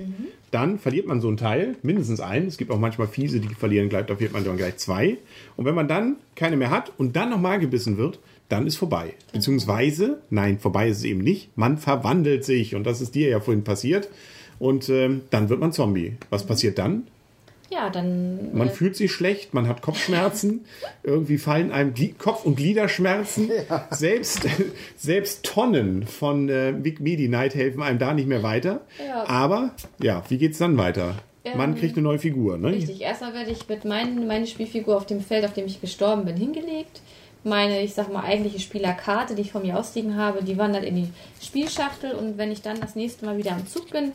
dann 0.50 0.78
verliert 0.78 1.06
man 1.06 1.22
so 1.22 1.28
ein 1.28 1.38
Teil, 1.38 1.76
mindestens 1.82 2.20
einen. 2.20 2.46
Es 2.46 2.58
gibt 2.58 2.70
auch 2.70 2.78
manchmal 2.78 3.08
fiese, 3.08 3.40
die 3.40 3.54
verlieren 3.54 3.88
gleich, 3.88 4.04
da 4.04 4.14
verliert 4.14 4.34
man 4.34 4.44
dann 4.44 4.58
gleich 4.58 4.76
zwei. 4.76 5.16
Und 5.56 5.64
wenn 5.64 5.74
man 5.74 5.88
dann 5.88 6.16
keine 6.36 6.58
mehr 6.58 6.68
hat 6.68 6.92
und 6.98 7.16
dann 7.16 7.30
nochmal 7.30 7.58
gebissen 7.58 7.96
wird, 7.96 8.18
dann 8.50 8.66
ist 8.66 8.76
vorbei. 8.76 9.14
Beziehungsweise, 9.32 10.20
nein, 10.28 10.58
vorbei 10.58 10.90
ist 10.90 10.98
es 10.98 11.04
eben 11.04 11.20
nicht, 11.20 11.56
man 11.56 11.78
verwandelt 11.78 12.44
sich. 12.44 12.74
Und 12.74 12.84
das 12.84 13.00
ist 13.00 13.14
dir 13.14 13.30
ja 13.30 13.40
vorhin 13.40 13.64
passiert. 13.64 14.10
Und 14.62 14.88
ähm, 14.88 15.22
dann 15.30 15.48
wird 15.48 15.58
man 15.58 15.72
Zombie. 15.72 16.16
Was 16.30 16.46
passiert 16.46 16.78
dann? 16.78 17.08
ja 17.72 17.90
dann. 17.90 18.54
Man 18.54 18.68
äh, 18.68 18.70
fühlt 18.70 18.94
sich 18.94 19.10
schlecht, 19.10 19.54
man 19.54 19.66
hat 19.66 19.82
Kopfschmerzen, 19.82 20.64
irgendwie 21.02 21.38
fallen 21.38 21.72
einem 21.72 21.94
Gli 21.94 22.14
Kopf- 22.16 22.44
und 22.44 22.56
Gliederschmerzen. 22.56 23.50
Selbst, 23.90 24.46
selbst 24.96 25.42
Tonnen 25.44 26.06
von 26.06 26.48
äh, 26.48 26.72
Big 26.76 27.00
Medi 27.00 27.28
Night 27.28 27.54
helfen 27.54 27.82
einem 27.82 27.98
da 27.98 28.14
nicht 28.14 28.28
mehr 28.28 28.42
weiter. 28.42 28.82
Ja. 29.04 29.26
Aber 29.26 29.74
ja, 30.00 30.22
wie 30.28 30.38
geht's 30.38 30.58
dann 30.58 30.76
weiter? 30.76 31.16
Man 31.56 31.72
Ähm, 31.72 31.78
kriegt 31.78 31.96
eine 31.96 32.04
neue 32.04 32.20
Figur, 32.20 32.56
ne? 32.56 32.68
Richtig, 32.68 33.00
erstmal 33.00 33.34
werde 33.34 33.50
ich 33.50 33.68
mit 33.68 33.84
mein, 33.84 34.28
meine 34.28 34.46
Spielfigur 34.46 34.96
auf 34.96 35.06
dem 35.06 35.20
Feld, 35.20 35.44
auf 35.44 35.54
dem 35.54 35.66
ich 35.66 35.80
gestorben 35.80 36.24
bin, 36.24 36.36
hingelegt. 36.36 37.00
Meine, 37.44 37.82
ich 37.82 37.94
sag 37.94 38.12
mal, 38.12 38.22
eigentliche 38.22 38.60
Spielerkarte, 38.60 39.34
die 39.34 39.42
ich 39.42 39.50
vor 39.50 39.60
mir 39.60 39.76
ausliegen 39.76 40.16
habe, 40.16 40.44
die 40.44 40.56
wandert 40.56 40.84
in 40.84 40.94
die 40.94 41.08
Spielschachtel 41.44 42.12
und 42.12 42.38
wenn 42.38 42.52
ich 42.52 42.62
dann 42.62 42.80
das 42.80 42.94
nächste 42.94 43.26
Mal 43.26 43.36
wieder 43.36 43.50
am 43.50 43.66
Zug 43.66 43.90
bin, 43.90 44.12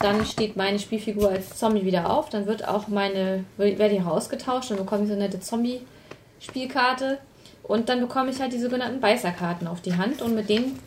dann 0.00 0.24
steht 0.24 0.56
meine 0.56 0.78
Spielfigur 0.78 1.28
als 1.28 1.56
Zombie 1.58 1.84
wieder 1.84 2.10
auf. 2.10 2.30
Dann 2.30 2.46
wird 2.46 2.66
auch 2.66 2.88
meine, 2.88 3.44
werde 3.56 3.94
ich 3.94 4.02
ausgetauscht, 4.02 4.70
dann 4.70 4.78
bekomme 4.78 5.02
ich 5.02 5.08
so 5.08 5.14
eine 5.14 5.24
nette 5.24 5.40
Zombie-Spielkarte 5.40 7.18
und 7.62 7.88
dann 7.88 8.00
bekomme 8.00 8.30
ich 8.30 8.40
halt 8.40 8.52
die 8.52 8.58
sogenannten 8.58 9.00
Beißerkarten 9.00 9.68
auf 9.68 9.82
die 9.82 9.96
Hand 9.96 10.22
und 10.22 10.34
mit 10.34 10.48
denen 10.48 10.78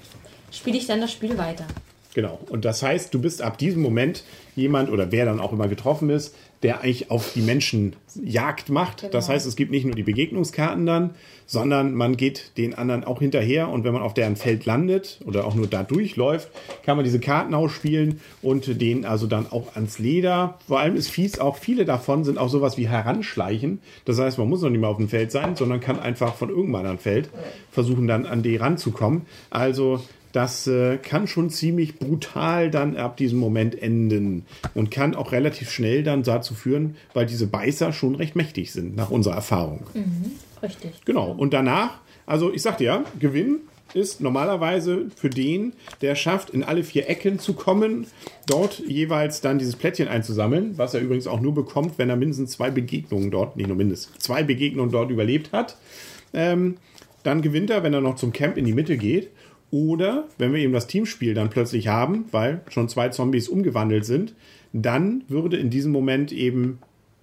spiele 0.51 0.77
ich 0.77 0.87
dann 0.87 0.99
das 0.99 1.11
Spiel 1.11 1.37
weiter. 1.37 1.65
Genau. 2.13 2.39
Und 2.49 2.65
das 2.65 2.83
heißt, 2.83 3.13
du 3.13 3.19
bist 3.19 3.41
ab 3.41 3.57
diesem 3.57 3.81
Moment 3.81 4.23
jemand 4.55 4.89
oder 4.89 5.11
wer 5.11 5.25
dann 5.25 5.39
auch 5.39 5.51
immer 5.51 5.67
getroffen 5.67 6.09
ist, 6.09 6.35
der 6.61 6.81
eigentlich 6.81 7.11
auf 7.11 7.33
die 7.33 7.41
Menschen 7.41 7.95
Jagd 8.23 8.69
macht. 8.69 9.01
Genau. 9.01 9.11
Das 9.11 9.29
heißt, 9.29 9.45
es 9.45 9.55
gibt 9.55 9.71
nicht 9.71 9.85
nur 9.85 9.95
die 9.95 10.03
Begegnungskarten 10.03 10.85
dann, 10.85 11.11
sondern 11.45 11.93
man 11.93 12.15
geht 12.15 12.57
den 12.57 12.73
anderen 12.73 13.03
auch 13.03 13.19
hinterher 13.19 13.67
und 13.69 13.83
wenn 13.83 13.93
man 13.93 14.01
auf 14.01 14.13
deren 14.13 14.35
Feld 14.35 14.65
landet 14.65 15.19
oder 15.25 15.45
auch 15.45 15.55
nur 15.55 15.67
da 15.67 15.83
durchläuft, 15.83 16.49
kann 16.85 16.95
man 16.95 17.03
diese 17.03 17.19
Karten 17.19 17.53
ausspielen 17.53 18.21
und 18.41 18.81
den 18.81 19.05
also 19.05 19.27
dann 19.27 19.51
auch 19.51 19.75
ans 19.75 19.99
Leder. 19.99 20.59
Vor 20.67 20.79
allem 20.79 20.95
ist 20.95 21.09
fies 21.09 21.39
auch, 21.39 21.57
viele 21.57 21.83
davon 21.83 22.23
sind 22.23 22.37
auch 22.37 22.49
sowas 22.49 22.77
wie 22.77 22.87
Heranschleichen. 22.87 23.79
Das 24.05 24.19
heißt, 24.19 24.37
man 24.37 24.47
muss 24.47 24.61
noch 24.61 24.69
nicht 24.69 24.79
mal 24.79 24.87
auf 24.87 24.97
dem 24.97 25.09
Feld 25.09 25.31
sein, 25.31 25.55
sondern 25.55 25.81
kann 25.81 25.99
einfach 25.99 26.35
von 26.35 26.49
irgendeinem 26.49 26.75
anderen 26.75 26.99
Feld 26.99 27.29
versuchen 27.71 28.07
dann 28.07 28.25
an 28.25 28.41
die 28.43 28.55
ranzukommen. 28.55 29.23
Also 29.49 30.01
das 30.33 30.67
äh, 30.67 30.97
kann 30.97 31.27
schon 31.27 31.49
ziemlich 31.49 31.99
brutal 31.99 32.69
dann 32.69 32.97
ab 32.97 33.15
diesem 33.17 33.39
Moment 33.39 33.81
enden 33.81 34.45
und 34.73 34.91
kann 34.91 35.15
auch 35.15 35.31
relativ 35.31 35.71
schnell 35.71 36.03
dann 36.03 36.23
dazu 36.23 36.55
führen, 36.55 36.97
weil 37.13 37.25
diese 37.25 37.47
Beißer 37.47 37.93
schon 37.93 38.15
recht 38.15 38.35
mächtig 38.35 38.73
sind, 38.73 38.95
nach 38.95 39.11
unserer 39.11 39.35
Erfahrung. 39.35 39.85
Richtig. 40.61 41.01
Genau. 41.05 41.31
Und 41.31 41.53
danach, 41.53 41.99
also 42.25 42.51
ich 42.51 42.63
sagte 42.63 42.83
ja, 42.83 43.03
Gewinn 43.19 43.59
ist 43.93 44.21
normalerweise 44.21 45.05
für 45.15 45.29
den, 45.29 45.73
der 46.01 46.15
schafft, 46.15 46.49
in 46.49 46.63
alle 46.63 46.83
vier 46.83 47.07
Ecken 47.09 47.37
zu 47.37 47.53
kommen, 47.53 48.07
dort 48.47 48.79
jeweils 48.79 49.41
dann 49.41 49.59
dieses 49.59 49.75
Plättchen 49.75 50.07
einzusammeln, 50.07 50.77
was 50.77 50.95
er 50.95 51.01
übrigens 51.01 51.27
auch 51.27 51.41
nur 51.41 51.53
bekommt, 51.53 51.99
wenn 51.99 52.09
er 52.09 52.15
mindestens 52.15 52.51
zwei 52.51 52.71
Begegnungen 52.71 53.29
dort, 53.29 53.55
nicht 53.55 53.67
nur 53.67 53.77
mindestens, 53.77 54.17
zwei 54.17 54.41
Begegnungen 54.41 54.91
dort 54.91 55.11
überlebt 55.11 55.51
hat. 55.51 55.77
Ähm, 56.33 56.77
dann 57.21 57.41
gewinnt 57.41 57.69
er, 57.69 57.83
wenn 57.83 57.93
er 57.93 58.01
noch 58.01 58.15
zum 58.15 58.33
Camp 58.33 58.57
in 58.57 58.65
die 58.65 58.73
Mitte 58.73 58.97
geht. 58.97 59.29
Oder 59.73 60.27
wenn 60.37 60.53
wir 60.53 60.59
eben 60.59 60.71
das 60.71 60.85
Teamspiel 60.85 61.33
dann 61.33 61.49
plötzlich 61.49 61.87
haben, 61.87 62.25
weil 62.29 62.61
schon 62.69 62.89
zwei 62.89 63.09
Zombies 63.09 63.49
umgewandelt 63.49 64.05
sind, 64.05 64.35
dann 64.71 65.23
würde 65.27 65.57
in 65.57 65.71
diesem 65.71 65.91
Moment 65.91 66.31
eben 66.31 66.77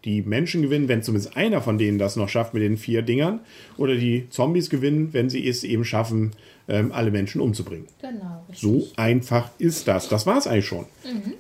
die 0.05 0.23
Menschen 0.23 0.63
gewinnen, 0.63 0.89
wenn 0.89 1.03
zumindest 1.03 1.37
einer 1.37 1.61
von 1.61 1.79
denen 1.79 1.99
das 1.99 2.17
noch 2.17 2.29
schafft 2.29 2.55
mit 2.55 2.63
den 2.63 2.77
vier 2.77 3.03
Dingern. 3.03 3.41
Oder 3.77 3.97
die 3.97 4.29
Zombies 4.31 4.71
gewinnen, 4.71 5.11
wenn 5.13 5.29
sie 5.29 5.47
es 5.47 5.65
eben 5.65 5.85
schaffen, 5.85 6.33
ähm, 6.71 6.93
alle 6.93 7.11
Menschen 7.11 7.41
umzubringen. 7.41 7.87
Genau. 8.01 8.45
richtig. 8.49 8.61
So 8.61 8.89
einfach 8.97 9.51
ist 9.59 9.89
das. 9.89 10.09
Das 10.09 10.27
war 10.27 10.39
es 10.39 10.47
eigentlich 10.47 10.67
schon. 10.67 10.87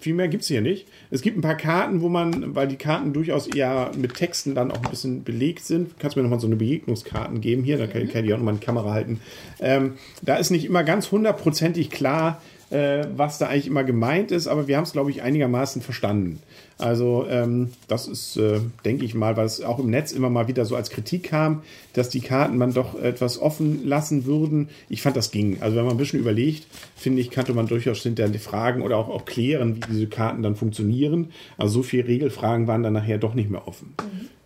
Viel 0.00 0.14
mehr 0.14 0.28
gibt 0.28 0.42
es 0.42 0.48
hier 0.48 0.60
nicht. 0.60 0.86
Es 1.10 1.22
gibt 1.22 1.38
ein 1.38 1.42
paar 1.42 1.56
Karten, 1.56 2.00
wo 2.00 2.08
man, 2.08 2.54
weil 2.54 2.66
die 2.66 2.76
Karten 2.76 3.12
durchaus 3.12 3.46
eher 3.46 3.92
mit 3.96 4.14
Texten 4.14 4.54
dann 4.54 4.72
auch 4.72 4.82
ein 4.82 4.90
bisschen 4.90 5.22
belegt 5.22 5.64
sind, 5.64 5.98
kannst 5.98 6.16
du 6.16 6.20
mir 6.20 6.24
nochmal 6.24 6.40
so 6.40 6.48
eine 6.48 6.56
Begegnungskarten 6.56 7.40
geben 7.40 7.62
hier, 7.62 7.78
da 7.78 7.86
kann, 7.86 8.08
kann 8.08 8.24
ich 8.24 8.32
auch 8.32 8.38
nochmal 8.38 8.54
eine 8.54 8.64
Kamera 8.64 8.92
halten. 8.92 9.20
Ähm, 9.60 9.94
da 10.22 10.36
ist 10.36 10.50
nicht 10.50 10.64
immer 10.64 10.82
ganz 10.82 11.12
hundertprozentig 11.12 11.90
klar, 11.90 12.42
äh, 12.70 13.04
was 13.16 13.38
da 13.38 13.48
eigentlich 13.48 13.66
immer 13.66 13.84
gemeint 13.84 14.30
ist, 14.30 14.46
aber 14.46 14.68
wir 14.68 14.76
haben 14.76 14.84
es, 14.84 14.92
glaube 14.92 15.10
ich, 15.10 15.22
einigermaßen 15.22 15.82
verstanden. 15.82 16.40
Also 16.78 17.26
ähm, 17.28 17.72
das 17.88 18.08
ist, 18.08 18.36
äh, 18.36 18.60
denke 18.84 19.04
ich 19.04 19.14
mal, 19.14 19.38
es 19.38 19.60
auch 19.60 19.78
im 19.78 19.90
Netz 19.90 20.12
immer 20.12 20.30
mal 20.30 20.48
wieder 20.48 20.64
so 20.64 20.76
als 20.76 20.88
Kritik 20.88 21.24
kam, 21.24 21.62
dass 21.92 22.08
die 22.08 22.20
Karten 22.20 22.56
man 22.56 22.72
doch 22.72 23.00
etwas 23.00 23.38
offen 23.38 23.86
lassen 23.86 24.24
würden. 24.24 24.70
Ich 24.88 25.02
fand, 25.02 25.16
das 25.16 25.30
ging. 25.30 25.58
Also 25.60 25.76
wenn 25.76 25.84
man 25.84 25.94
ein 25.94 25.98
bisschen 25.98 26.20
überlegt, 26.20 26.66
finde 26.96 27.20
ich, 27.20 27.30
könnte 27.30 27.52
man 27.52 27.66
durchaus 27.66 28.02
hinterher 28.02 28.32
die 28.32 28.38
Fragen 28.38 28.82
oder 28.82 28.96
auch, 28.96 29.08
auch 29.08 29.24
klären, 29.26 29.76
wie 29.76 29.92
diese 29.92 30.06
Karten 30.06 30.42
dann 30.42 30.56
funktionieren. 30.56 31.32
Also 31.58 31.74
so 31.74 31.82
viele 31.82 32.06
Regelfragen 32.08 32.66
waren 32.66 32.82
dann 32.82 32.94
nachher 32.94 33.18
doch 33.18 33.34
nicht 33.34 33.50
mehr 33.50 33.68
offen. 33.68 33.94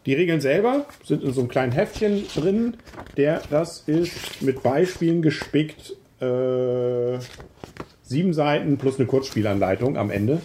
Die 0.06 0.14
Regeln 0.14 0.40
selber 0.40 0.86
sind 1.04 1.22
in 1.22 1.32
so 1.32 1.40
einem 1.40 1.48
kleinen 1.48 1.72
Heftchen 1.72 2.24
drin, 2.34 2.74
der 3.16 3.42
das 3.50 3.84
ist 3.86 4.42
mit 4.42 4.62
Beispielen 4.62 5.22
gespickt. 5.22 5.96
Äh, 6.20 7.18
sieben 8.04 8.32
Seiten 8.32 8.78
plus 8.78 8.98
eine 8.98 9.06
Kurzspielanleitung 9.06 9.96
am 9.96 10.10
Ende. 10.10 10.40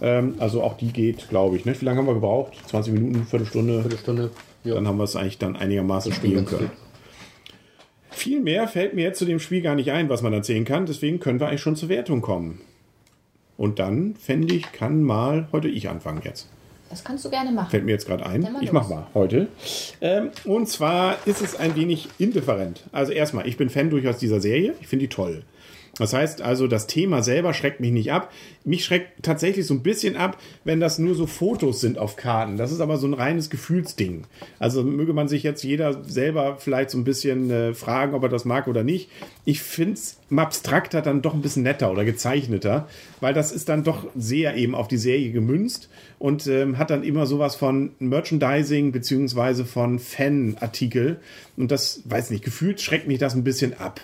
Ähm, 0.00 0.34
also 0.38 0.62
auch 0.62 0.76
die 0.76 0.92
geht, 0.92 1.28
glaube 1.28 1.56
ich. 1.56 1.64
Ne? 1.64 1.80
Wie 1.80 1.84
lange 1.84 1.98
haben 1.98 2.06
wir 2.06 2.14
gebraucht? 2.14 2.54
20 2.66 2.92
Minuten, 2.94 3.26
Viertelstunde? 3.26 3.80
Viertelstunde. 3.80 4.30
Ja. 4.64 4.74
Dann 4.74 4.88
haben 4.88 4.98
wir 4.98 5.04
es 5.04 5.16
eigentlich 5.16 5.38
dann 5.38 5.56
einigermaßen 5.56 6.12
spielen 6.12 6.44
können. 6.44 6.70
Viel 8.10 8.40
mehr 8.40 8.68
fällt 8.68 8.94
mir 8.94 9.04
jetzt 9.04 9.18
zu 9.18 9.24
dem 9.24 9.40
Spiel 9.40 9.62
gar 9.62 9.74
nicht 9.74 9.90
ein, 9.90 10.08
was 10.08 10.22
man 10.22 10.32
erzählen 10.32 10.64
kann. 10.64 10.86
Deswegen 10.86 11.20
können 11.20 11.40
wir 11.40 11.48
eigentlich 11.48 11.60
schon 11.60 11.76
zur 11.76 11.88
Wertung 11.88 12.20
kommen. 12.20 12.60
Und 13.56 13.78
dann, 13.78 14.14
fände 14.16 14.54
ich, 14.54 14.72
kann 14.72 15.02
mal 15.02 15.48
heute 15.52 15.68
ich 15.68 15.88
anfangen 15.88 16.22
jetzt. 16.24 16.48
Das 16.90 17.04
kannst 17.04 17.24
du 17.24 17.30
gerne 17.30 17.50
machen. 17.52 17.70
Fällt 17.70 17.84
mir 17.84 17.92
jetzt 17.92 18.06
gerade 18.06 18.26
ein. 18.26 18.46
Ich 18.60 18.70
mach 18.70 18.88
mal 18.88 19.06
heute. 19.14 19.48
Ähm, 20.00 20.30
und 20.44 20.68
zwar 20.68 21.16
ist 21.26 21.40
es 21.40 21.56
ein 21.56 21.74
wenig 21.74 22.08
indifferent. 22.18 22.84
Also 22.92 23.12
erstmal, 23.12 23.48
ich 23.48 23.56
bin 23.56 23.70
Fan 23.70 23.88
durchaus 23.88 24.18
dieser 24.18 24.40
Serie. 24.40 24.74
Ich 24.80 24.88
finde 24.88 25.04
die 25.06 25.08
toll. 25.08 25.42
Das 26.02 26.12
heißt 26.12 26.42
also, 26.42 26.66
das 26.66 26.88
Thema 26.88 27.22
selber 27.22 27.54
schreckt 27.54 27.78
mich 27.78 27.92
nicht 27.92 28.12
ab. 28.12 28.32
Mich 28.64 28.84
schreckt 28.84 29.22
tatsächlich 29.22 29.66
so 29.66 29.74
ein 29.74 29.82
bisschen 29.82 30.16
ab, 30.16 30.36
wenn 30.64 30.80
das 30.80 30.98
nur 30.98 31.14
so 31.14 31.26
Fotos 31.26 31.80
sind 31.80 31.96
auf 31.96 32.16
Karten. 32.16 32.56
Das 32.56 32.72
ist 32.72 32.80
aber 32.80 32.96
so 32.96 33.06
ein 33.06 33.14
reines 33.14 33.50
Gefühlsding. 33.50 34.24
Also 34.58 34.82
möge 34.82 35.12
man 35.12 35.28
sich 35.28 35.44
jetzt 35.44 35.62
jeder 35.62 36.02
selber 36.04 36.56
vielleicht 36.58 36.90
so 36.90 36.98
ein 36.98 37.04
bisschen 37.04 37.50
äh, 37.50 37.72
fragen, 37.72 38.14
ob 38.14 38.24
er 38.24 38.28
das 38.28 38.44
mag 38.44 38.66
oder 38.66 38.82
nicht. 38.82 39.10
Ich 39.44 39.62
finde 39.62 39.94
es 39.94 40.16
Abstrakter 40.36 41.02
dann 41.02 41.22
doch 41.22 41.34
ein 41.34 41.42
bisschen 41.42 41.62
netter 41.62 41.90
oder 41.92 42.04
gezeichneter, 42.04 42.88
weil 43.20 43.34
das 43.34 43.52
ist 43.52 43.68
dann 43.68 43.84
doch 43.84 44.06
sehr 44.16 44.56
eben 44.56 44.74
auf 44.74 44.88
die 44.88 44.96
Serie 44.96 45.30
gemünzt 45.30 45.88
und 46.18 46.46
ähm, 46.46 46.78
hat 46.78 46.90
dann 46.90 47.04
immer 47.04 47.26
sowas 47.26 47.54
von 47.54 47.92
Merchandising 47.98 48.92
beziehungsweise 48.92 49.64
von 49.64 49.98
Fanartikel. 49.98 51.20
Und 51.62 51.70
das, 51.70 52.02
weiß 52.06 52.30
nicht, 52.30 52.42
gefühlt 52.42 52.80
schreckt 52.80 53.06
mich 53.06 53.20
das 53.20 53.36
ein 53.36 53.44
bisschen 53.44 53.74
ab. 53.74 54.00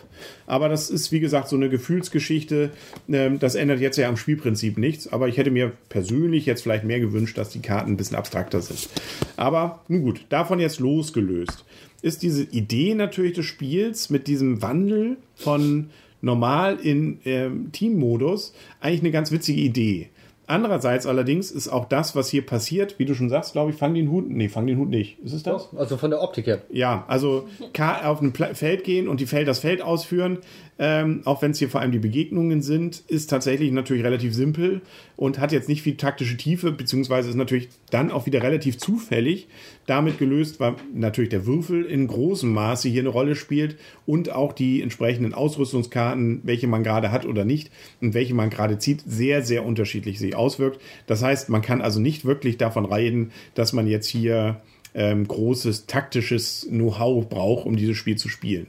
Aber 0.47 0.69
das 0.69 0.91
ist, 0.91 1.11
wie 1.11 1.19
gesagt, 1.19 1.49
so 1.49 1.57
eine 1.57 1.69
Gefühlsgeschichte. 1.69 2.71
Ähm, 3.09 3.41
das 3.41 3.57
ändert 3.57 3.81
jetzt 3.81 3.97
ja 3.97 4.09
am 4.09 4.17
Spielprinzip 4.17 4.79
nichts. 4.79 5.12
Aber 5.12 5.27
ich 5.27 5.38
hätte 5.38 5.50
mir 5.50 5.73
persönlich 5.88 6.47
jetzt 6.47 6.62
vielleicht 6.62 6.85
mehr 6.85 7.00
gewünscht, 7.00 7.37
dass 7.37 7.50
die 7.50 7.59
Karten 7.59 7.91
ein 7.91 7.97
bisschen 7.97 8.17
abstrakter 8.17 8.62
sind. 8.62 8.88
Aber 9.37 9.83
nun 9.88 10.03
gut, 10.03 10.25
davon 10.29 10.61
jetzt 10.61 10.79
losgelöst. 10.79 11.65
Ist 12.00 12.23
diese 12.23 12.45
Idee 12.45 12.95
natürlich 12.95 13.33
des 13.33 13.47
Spiels 13.47 14.09
mit 14.09 14.29
diesem 14.29 14.62
Wandel 14.62 15.17
von 15.35 15.91
normal 16.21 16.79
in 16.81 17.19
ähm, 17.25 17.73
Teammodus 17.73 18.55
eigentlich 18.79 19.00
eine 19.00 19.11
ganz 19.11 19.33
witzige 19.33 19.61
Idee. 19.62 20.11
Andererseits 20.49 21.07
allerdings 21.07 21.50
ist 21.50 21.69
auch 21.69 21.85
das, 21.85 22.17
was 22.17 22.31
hier 22.31 22.45
passiert, 22.45 22.99
wie 22.99 23.05
du 23.05 23.14
schon 23.14 23.28
sagst, 23.28 23.52
glaube 23.52 23.71
ich, 23.71 23.76
fang 23.76 23.93
den 23.93 24.11
Hut. 24.11 24.31
Nee, 24.31 24.49
fang 24.49 24.67
den 24.67 24.78
Hut 24.78 24.88
nicht. 24.88 25.19
Ist 25.21 25.35
es 25.35 25.43
das? 25.43 25.69
Also 25.76 25.99
von 25.99 26.11
der 26.11 26.23
Optik 26.23 26.47
her. 26.47 26.62
Ja, 26.71 27.05
also 27.07 27.47
auf 27.78 28.23
ein 28.23 28.33
Feld 28.33 28.83
gehen 28.83 29.09
und 29.09 29.21
die 29.21 29.26
Feld 29.26 29.47
das 29.47 29.59
Feld 29.59 29.83
ausführen, 29.83 30.38
ähm, 30.79 31.23
auch 31.25 31.43
wenn 31.43 31.51
es 31.51 31.59
hier 31.59 31.69
vor 31.69 31.81
allem 31.81 31.91
die 31.91 31.99
Begegnungen 31.99 32.63
sind, 32.63 33.03
ist 33.09 33.29
tatsächlich 33.29 33.73
natürlich 33.73 34.05
relativ 34.05 34.33
simpel 34.33 34.81
und 35.17 35.41
hat 35.41 35.51
jetzt 35.51 35.69
nicht 35.69 35.83
viel 35.83 35.97
taktische 35.97 36.37
Tiefe, 36.37 36.71
beziehungsweise 36.71 37.29
ist 37.29 37.35
natürlich 37.35 37.69
dann 37.91 38.13
auch 38.13 38.27
wieder 38.27 38.43
relativ 38.43 38.79
zufällig 38.79 39.49
damit 39.87 40.19
gelöst, 40.19 40.61
weil 40.61 40.77
natürlich 40.95 41.31
der 41.31 41.47
Würfel 41.47 41.85
in 41.85 42.07
großem 42.07 42.53
Maße 42.53 42.89
hier 42.89 43.03
eine 43.03 43.09
Rolle 43.09 43.35
spielt 43.35 43.77
und 44.07 44.31
auch 44.31 44.53
die 44.53 44.81
entsprechenden 44.81 45.35
Ausrüstungskarten, 45.35 46.43
welche 46.45 46.69
man 46.69 46.85
gerade 46.85 47.11
hat 47.11 47.27
oder 47.27 47.45
nicht 47.45 47.73
und 48.01 48.15
welche 48.15 48.35
man 48.35 48.51
gerade 48.51 48.79
zieht, 48.79 49.03
sehr, 49.05 49.43
sehr 49.43 49.67
unterschiedlich 49.67 50.21
sich 50.21 50.37
auswirkt. 50.37 50.81
Das 51.07 51.23
heißt, 51.23 51.49
man 51.49 51.63
kann 51.63 51.81
also 51.81 51.99
nicht 51.99 52.25
wirklich 52.25 52.57
davon 52.57 52.85
reden, 52.85 53.33
dass 53.55 53.73
man 53.73 53.89
jetzt 53.89 54.07
hier 54.07 54.61
ähm, 54.95 55.27
großes 55.27 55.87
taktisches 55.87 56.67
Know-how 56.71 57.29
braucht, 57.29 57.67
um 57.67 57.77
dieses 57.77 57.97
Spiel 57.97 58.17
zu 58.17 58.29
spielen. 58.29 58.69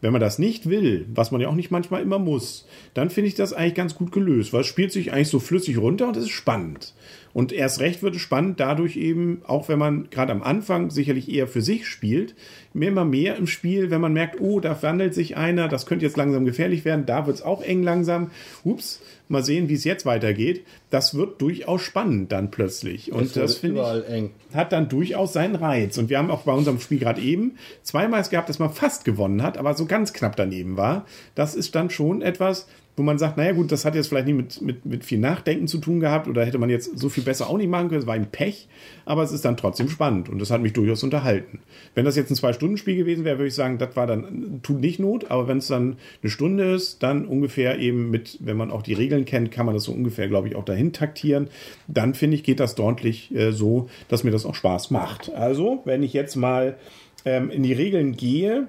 Wenn 0.00 0.12
man 0.12 0.20
das 0.20 0.38
nicht 0.38 0.68
will, 0.68 1.06
was 1.12 1.32
man 1.32 1.40
ja 1.40 1.48
auch 1.48 1.54
nicht 1.54 1.72
manchmal 1.72 2.02
immer 2.02 2.20
muss, 2.20 2.66
dann 2.94 3.10
finde 3.10 3.28
ich 3.28 3.34
das 3.34 3.52
eigentlich 3.52 3.74
ganz 3.74 3.96
gut 3.96 4.12
gelöst, 4.12 4.52
weil 4.52 4.60
es 4.60 4.68
spielt 4.68 4.92
sich 4.92 5.12
eigentlich 5.12 5.28
so 5.28 5.40
flüssig 5.40 5.78
runter 5.78 6.06
und 6.06 6.16
es 6.16 6.24
ist 6.24 6.30
spannend. 6.30 6.94
Und 7.34 7.52
erst 7.52 7.80
recht 7.80 8.02
wird 8.02 8.14
es 8.14 8.20
spannend 8.20 8.58
dadurch 8.60 8.96
eben, 8.96 9.42
auch 9.46 9.68
wenn 9.68 9.78
man 9.78 10.08
gerade 10.10 10.32
am 10.32 10.42
Anfang 10.42 10.90
sicherlich 10.90 11.30
eher 11.30 11.46
für 11.46 11.62
sich 11.62 11.86
spielt, 11.86 12.34
immer 12.74 13.04
mehr 13.04 13.36
im 13.36 13.46
Spiel, 13.46 13.90
wenn 13.90 14.00
man 14.00 14.12
merkt, 14.12 14.40
oh, 14.40 14.60
da 14.60 14.80
wandelt 14.82 15.14
sich 15.14 15.36
einer, 15.36 15.68
das 15.68 15.86
könnte 15.86 16.04
jetzt 16.04 16.16
langsam 16.16 16.44
gefährlich 16.44 16.84
werden, 16.84 17.06
da 17.06 17.26
wird 17.26 17.36
es 17.36 17.42
auch 17.42 17.62
eng 17.62 17.82
langsam. 17.82 18.30
Ups, 18.64 19.00
mal 19.28 19.44
sehen, 19.44 19.68
wie 19.68 19.74
es 19.74 19.84
jetzt 19.84 20.06
weitergeht. 20.06 20.64
Das 20.90 21.14
wird 21.14 21.40
durchaus 21.40 21.82
spannend 21.82 22.32
dann 22.32 22.50
plötzlich. 22.50 23.12
Und 23.12 23.36
das 23.36 23.62
wurde 23.62 23.74
finde 23.74 24.04
ich 24.06 24.12
eng. 24.14 24.30
hat 24.54 24.72
dann 24.72 24.88
durchaus 24.88 25.32
seinen 25.32 25.54
Reiz. 25.54 25.98
Und 25.98 26.10
wir 26.10 26.18
haben 26.18 26.30
auch 26.30 26.42
bei 26.42 26.52
unserem 26.52 26.80
Spiel 26.80 26.98
gerade 26.98 27.20
eben 27.20 27.58
zweimal 27.82 28.20
es 28.20 28.30
gehabt, 28.30 28.48
dass 28.48 28.58
man 28.58 28.72
fast 28.72 29.04
gewonnen 29.04 29.42
hat, 29.42 29.58
aber 29.58 29.74
so 29.74 29.86
ganz 29.86 30.12
knapp 30.12 30.36
daneben 30.36 30.76
war. 30.76 31.06
Das 31.34 31.54
ist 31.54 31.74
dann 31.74 31.90
schon 31.90 32.22
etwas, 32.22 32.66
wo 32.98 33.02
man 33.02 33.18
sagt, 33.18 33.36
naja 33.36 33.52
gut, 33.52 33.70
das 33.72 33.84
hat 33.84 33.94
jetzt 33.94 34.08
vielleicht 34.08 34.26
nicht 34.26 34.36
mit, 34.36 34.62
mit, 34.62 34.86
mit 34.86 35.04
viel 35.04 35.18
Nachdenken 35.18 35.68
zu 35.68 35.78
tun 35.78 36.00
gehabt 36.00 36.28
oder 36.28 36.44
hätte 36.44 36.58
man 36.58 36.70
jetzt 36.70 36.98
so 36.98 37.08
viel 37.08 37.22
besser 37.22 37.48
auch 37.48 37.56
nicht 37.56 37.70
machen 37.70 37.88
können. 37.88 38.00
Es 38.00 38.06
war 38.06 38.14
ein 38.14 38.30
Pech, 38.30 38.68
aber 39.04 39.22
es 39.22 39.32
ist 39.32 39.44
dann 39.44 39.56
trotzdem 39.56 39.88
spannend 39.88 40.28
und 40.28 40.38
das 40.40 40.50
hat 40.50 40.60
mich 40.60 40.72
durchaus 40.72 41.02
unterhalten. 41.02 41.60
Wenn 41.94 42.04
das 42.04 42.16
jetzt 42.16 42.30
ein 42.30 42.34
Zwei-Stunden-Spiel 42.36 42.96
gewesen 42.96 43.24
wäre, 43.24 43.38
würde 43.38 43.48
ich 43.48 43.54
sagen, 43.54 43.78
das 43.78 43.96
war 43.96 44.06
dann, 44.06 44.60
tut 44.62 44.80
nicht 44.80 44.98
Not, 44.98 45.30
aber 45.30 45.48
wenn 45.48 45.58
es 45.58 45.68
dann 45.68 45.96
eine 46.22 46.30
Stunde 46.30 46.74
ist, 46.74 47.02
dann 47.02 47.26
ungefähr 47.26 47.78
eben 47.78 48.10
mit, 48.10 48.38
wenn 48.40 48.56
man 48.56 48.70
auch 48.70 48.82
die 48.82 48.94
Regeln 48.94 49.24
kennt, 49.24 49.50
kann 49.50 49.66
man 49.66 49.74
das 49.74 49.84
so 49.84 49.92
ungefähr, 49.92 50.28
glaube 50.28 50.48
ich, 50.48 50.56
auch 50.56 50.64
dahin 50.64 50.92
taktieren. 50.92 51.48
Dann 51.86 52.14
finde 52.14 52.36
ich, 52.36 52.42
geht 52.42 52.60
das 52.60 52.74
deutlich 52.74 53.34
äh, 53.34 53.52
so, 53.52 53.88
dass 54.08 54.24
mir 54.24 54.30
das 54.30 54.44
auch 54.44 54.54
Spaß 54.54 54.90
macht. 54.90 55.32
Also, 55.34 55.82
wenn 55.84 56.02
ich 56.02 56.12
jetzt 56.12 56.36
mal 56.36 56.76
ähm, 57.24 57.50
in 57.50 57.62
die 57.62 57.72
Regeln 57.72 58.16
gehe, 58.16 58.66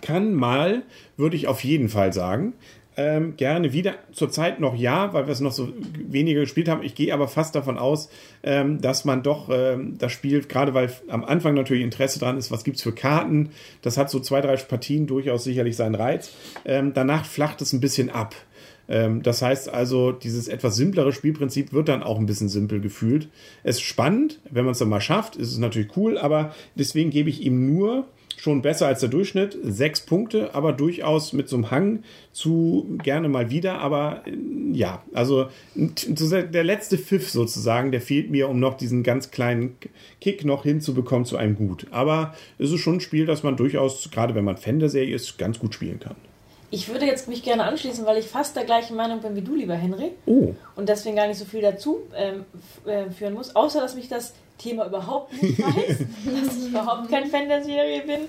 kann 0.00 0.34
mal, 0.34 0.82
würde 1.16 1.36
ich 1.36 1.48
auf 1.48 1.62
jeden 1.64 1.88
Fall 1.88 2.12
sagen. 2.12 2.54
Ähm, 2.96 3.36
gerne 3.36 3.72
wieder. 3.72 3.94
Zurzeit 4.12 4.60
noch 4.60 4.76
ja, 4.76 5.14
weil 5.14 5.26
wir 5.26 5.32
es 5.32 5.40
noch 5.40 5.52
so 5.52 5.72
weniger 5.94 6.40
gespielt 6.40 6.68
haben. 6.68 6.82
Ich 6.82 6.94
gehe 6.94 7.14
aber 7.14 7.26
fast 7.26 7.54
davon 7.54 7.78
aus, 7.78 8.10
ähm, 8.42 8.80
dass 8.82 9.06
man 9.06 9.22
doch 9.22 9.48
ähm, 9.50 9.96
das 9.98 10.12
Spiel, 10.12 10.42
gerade 10.42 10.74
weil 10.74 10.92
am 11.08 11.24
Anfang 11.24 11.54
natürlich 11.54 11.82
Interesse 11.82 12.18
dran 12.18 12.36
ist, 12.36 12.50
was 12.50 12.64
gibt's 12.64 12.82
für 12.82 12.92
Karten. 12.92 13.50
Das 13.80 13.96
hat 13.96 14.10
so 14.10 14.20
zwei, 14.20 14.42
drei 14.42 14.56
Partien 14.56 15.06
durchaus 15.06 15.44
sicherlich 15.44 15.76
seinen 15.76 15.94
Reiz. 15.94 16.32
Ähm, 16.66 16.92
danach 16.92 17.24
flacht 17.24 17.62
es 17.62 17.72
ein 17.72 17.80
bisschen 17.80 18.10
ab. 18.10 18.34
Ähm, 18.88 19.22
das 19.22 19.40
heißt 19.40 19.72
also, 19.72 20.12
dieses 20.12 20.48
etwas 20.48 20.76
simplere 20.76 21.12
Spielprinzip 21.12 21.72
wird 21.72 21.88
dann 21.88 22.02
auch 22.02 22.18
ein 22.18 22.26
bisschen 22.26 22.50
simpel 22.50 22.80
gefühlt. 22.80 23.28
Es 23.62 23.76
ist 23.76 23.82
spannend, 23.82 24.40
wenn 24.50 24.66
man 24.66 24.72
es 24.72 24.78
dann 24.78 24.90
mal 24.90 25.00
schafft, 25.00 25.36
ist 25.36 25.50
es 25.50 25.58
natürlich 25.58 25.96
cool, 25.96 26.18
aber 26.18 26.54
deswegen 26.74 27.08
gebe 27.08 27.30
ich 27.30 27.40
ihm 27.42 27.74
nur 27.74 28.06
schon 28.42 28.60
besser 28.60 28.88
als 28.88 28.98
der 28.98 29.08
Durchschnitt, 29.08 29.56
sechs 29.62 30.00
Punkte, 30.00 30.52
aber 30.52 30.72
durchaus 30.72 31.32
mit 31.32 31.48
so 31.48 31.54
einem 31.54 31.70
Hang 31.70 32.02
zu 32.32 32.98
gerne 33.04 33.28
mal 33.28 33.50
wieder, 33.50 33.78
aber 33.78 34.24
äh, 34.26 34.32
ja, 34.72 35.00
also 35.14 35.46
der 35.76 36.64
letzte 36.64 36.98
Pfiff 36.98 37.30
sozusagen, 37.30 37.92
der 37.92 38.00
fehlt 38.00 38.32
mir, 38.32 38.48
um 38.48 38.58
noch 38.58 38.74
diesen 38.74 39.04
ganz 39.04 39.30
kleinen 39.30 39.76
Kick 40.20 40.44
noch 40.44 40.64
hinzubekommen 40.64 41.24
zu 41.24 41.36
einem 41.36 41.54
Gut. 41.54 41.86
Aber 41.92 42.34
es 42.58 42.72
ist 42.72 42.80
schon 42.80 42.94
ein 42.94 43.00
Spiel, 43.00 43.26
das 43.26 43.44
man 43.44 43.56
durchaus, 43.56 44.10
gerade 44.10 44.34
wenn 44.34 44.44
man 44.44 44.56
Fan 44.56 44.80
der 44.80 44.88
Serie 44.88 45.14
ist, 45.14 45.38
ganz 45.38 45.60
gut 45.60 45.74
spielen 45.74 46.00
kann. 46.00 46.16
Ich 46.72 46.88
würde 46.88 47.06
jetzt 47.06 47.28
mich 47.28 47.44
gerne 47.44 47.62
anschließen, 47.62 48.06
weil 48.06 48.16
ich 48.16 48.26
fast 48.26 48.56
der 48.56 48.64
gleichen 48.64 48.96
Meinung 48.96 49.20
bin 49.20 49.36
wie 49.36 49.42
du, 49.42 49.54
lieber 49.54 49.74
Henry. 49.74 50.10
Oh, 50.26 50.52
Und 50.74 50.88
deswegen 50.88 51.14
gar 51.14 51.28
nicht 51.28 51.38
so 51.38 51.44
viel 51.44 51.60
dazu 51.60 52.00
ähm, 52.16 52.44
äh, 52.86 53.08
führen 53.12 53.34
muss, 53.34 53.54
außer 53.54 53.80
dass 53.80 53.94
mich 53.94 54.08
das 54.08 54.34
Thema 54.62 54.86
überhaupt 54.86 55.32
nicht 55.42 55.60
reißt, 55.62 56.00
dass 56.46 56.56
ich 56.56 56.68
überhaupt 56.68 57.10
kein 57.10 57.26
Fan 57.26 57.48
der 57.48 57.62
Serie 57.64 58.02
bin. 58.02 58.28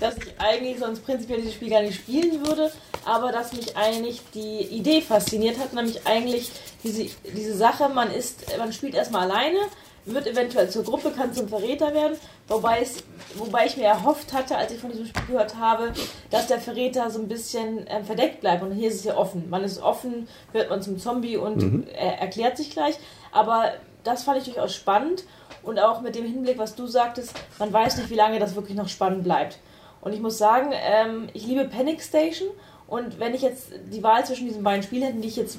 dass 0.00 0.16
ich 0.18 0.26
eigentlich 0.38 0.78
sonst 0.78 1.04
prinzipiell 1.04 1.38
dieses 1.40 1.54
Spiel 1.54 1.70
gar 1.70 1.82
nicht 1.82 1.96
spielen 1.96 2.46
würde, 2.46 2.70
aber 3.04 3.32
dass 3.32 3.52
mich 3.52 3.76
eigentlich 3.76 4.20
die 4.34 4.60
Idee 4.60 5.00
fasziniert 5.00 5.58
hat, 5.58 5.72
nämlich 5.72 6.06
eigentlich 6.06 6.50
diese, 6.84 7.06
diese 7.36 7.56
Sache, 7.56 7.88
man 7.88 8.10
ist, 8.12 8.44
man 8.58 8.72
spielt 8.72 8.94
erstmal 8.94 9.28
alleine, 9.30 9.58
wird 10.04 10.26
eventuell 10.26 10.70
zur 10.70 10.84
Gruppe, 10.84 11.10
kann 11.10 11.34
zum 11.34 11.48
Verräter 11.48 11.92
werden, 11.92 12.16
wobei, 12.46 12.80
es, 12.80 13.02
wobei 13.34 13.66
ich 13.66 13.76
mir 13.76 13.84
erhofft 13.86 14.32
hatte, 14.32 14.56
als 14.56 14.72
ich 14.72 14.78
von 14.80 14.90
diesem 14.90 15.04
Spiel 15.06 15.26
gehört 15.26 15.56
habe, 15.56 15.92
dass 16.30 16.46
der 16.46 16.60
Verräter 16.60 17.10
so 17.10 17.18
ein 17.18 17.28
bisschen 17.28 17.86
äh, 17.88 18.02
verdeckt 18.04 18.40
bleibt. 18.40 18.62
Und 18.62 18.72
hier 18.72 18.88
ist 18.88 18.94
es 19.00 19.04
ja 19.04 19.16
offen. 19.18 19.50
Man 19.50 19.64
ist 19.64 19.82
offen, 19.82 20.26
wird 20.52 20.70
man 20.70 20.80
zum 20.80 20.98
Zombie 20.98 21.36
und 21.36 21.56
Mhm. 21.58 21.86
er 21.94 22.20
erklärt 22.20 22.56
sich 22.56 22.70
gleich. 22.70 22.94
Aber 23.32 23.72
das 24.04 24.22
fand 24.22 24.38
ich 24.38 24.44
durchaus 24.44 24.74
spannend 24.74 25.24
und 25.62 25.78
auch 25.78 26.00
mit 26.00 26.14
dem 26.14 26.24
Hinblick, 26.24 26.58
was 26.58 26.74
du 26.74 26.86
sagtest, 26.86 27.34
man 27.58 27.72
weiß 27.72 27.96
nicht, 27.98 28.10
wie 28.10 28.14
lange 28.14 28.38
das 28.38 28.54
wirklich 28.54 28.76
noch 28.76 28.88
spannend 28.88 29.24
bleibt. 29.24 29.58
Und 30.00 30.12
ich 30.12 30.20
muss 30.20 30.38
sagen, 30.38 30.72
ähm, 30.72 31.28
ich 31.34 31.46
liebe 31.46 31.64
Panic 31.64 32.02
Station. 32.02 32.48
Und 32.86 33.20
wenn 33.20 33.34
ich 33.34 33.42
jetzt 33.42 33.66
die 33.92 34.02
Wahl 34.02 34.24
zwischen 34.24 34.46
diesen 34.46 34.62
beiden 34.62 34.82
Spielen 34.82 35.02
hätte, 35.02 35.18
die 35.18 35.28
ich 35.28 35.36
jetzt 35.36 35.58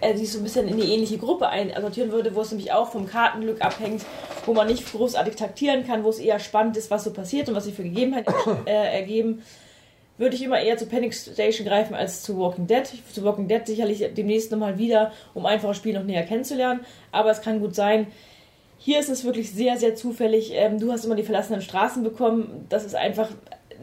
äh, 0.00 0.14
die 0.14 0.22
ich 0.22 0.32
so 0.32 0.38
ein 0.38 0.44
bisschen 0.44 0.68
in 0.68 0.76
die 0.76 0.92
ähnliche 0.92 1.18
Gruppe 1.18 1.48
einsortieren 1.48 2.12
würde, 2.12 2.36
wo 2.36 2.42
es 2.42 2.52
nämlich 2.52 2.72
auch 2.72 2.92
vom 2.92 3.08
Kartenglück 3.08 3.62
abhängt, 3.62 4.04
wo 4.46 4.54
man 4.54 4.68
nicht 4.68 4.92
großartig 4.92 5.34
taktieren 5.34 5.84
kann, 5.84 6.04
wo 6.04 6.10
es 6.10 6.20
eher 6.20 6.38
spannend 6.38 6.76
ist, 6.76 6.90
was 6.92 7.02
so 7.02 7.12
passiert 7.12 7.48
und 7.48 7.56
was 7.56 7.64
sich 7.64 7.74
für 7.74 7.82
Gegebenheiten 7.82 8.32
äh, 8.66 8.96
ergeben, 8.96 9.42
würde 10.18 10.36
ich 10.36 10.42
immer 10.42 10.60
eher 10.60 10.76
zu 10.76 10.86
Panic 10.86 11.14
Station 11.14 11.66
greifen 11.66 11.94
als 11.94 12.22
zu 12.22 12.38
Walking 12.38 12.68
Dead. 12.68 12.84
Zu 13.12 13.24
Walking 13.24 13.48
Dead 13.48 13.66
sicherlich 13.66 14.04
demnächst 14.16 14.52
nochmal 14.52 14.78
wieder, 14.78 15.12
um 15.34 15.46
einfach 15.46 15.68
das 15.68 15.76
Spiel 15.76 15.94
noch 15.94 16.04
näher 16.04 16.24
kennenzulernen. 16.24 16.80
Aber 17.10 17.30
es 17.30 17.40
kann 17.40 17.60
gut 17.60 17.74
sein, 17.74 18.08
hier 18.78 19.00
ist 19.00 19.08
es 19.08 19.24
wirklich 19.24 19.50
sehr, 19.50 19.76
sehr 19.76 19.94
zufällig. 19.94 20.52
Ähm, 20.54 20.78
du 20.78 20.92
hast 20.92 21.04
immer 21.04 21.16
die 21.16 21.24
verlassenen 21.24 21.60
Straßen 21.60 22.02
bekommen. 22.02 22.66
Das 22.68 22.84
ist 22.84 22.94
einfach 22.94 23.28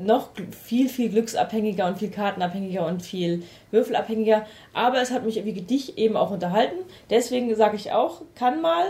noch 0.01 0.29
viel, 0.65 0.89
viel 0.89 1.09
glücksabhängiger 1.09 1.87
und 1.87 1.99
viel 1.99 2.09
kartenabhängiger 2.09 2.85
und 2.85 3.01
viel 3.01 3.43
würfelabhängiger. 3.71 4.45
Aber 4.73 5.01
es 5.01 5.11
hat 5.11 5.25
mich 5.25 5.43
wie 5.43 5.53
dich 5.53 5.97
eben 5.97 6.17
auch 6.17 6.31
unterhalten. 6.31 6.77
Deswegen 7.09 7.53
sage 7.55 7.75
ich 7.75 7.91
auch, 7.91 8.21
kann 8.35 8.61
mal 8.61 8.85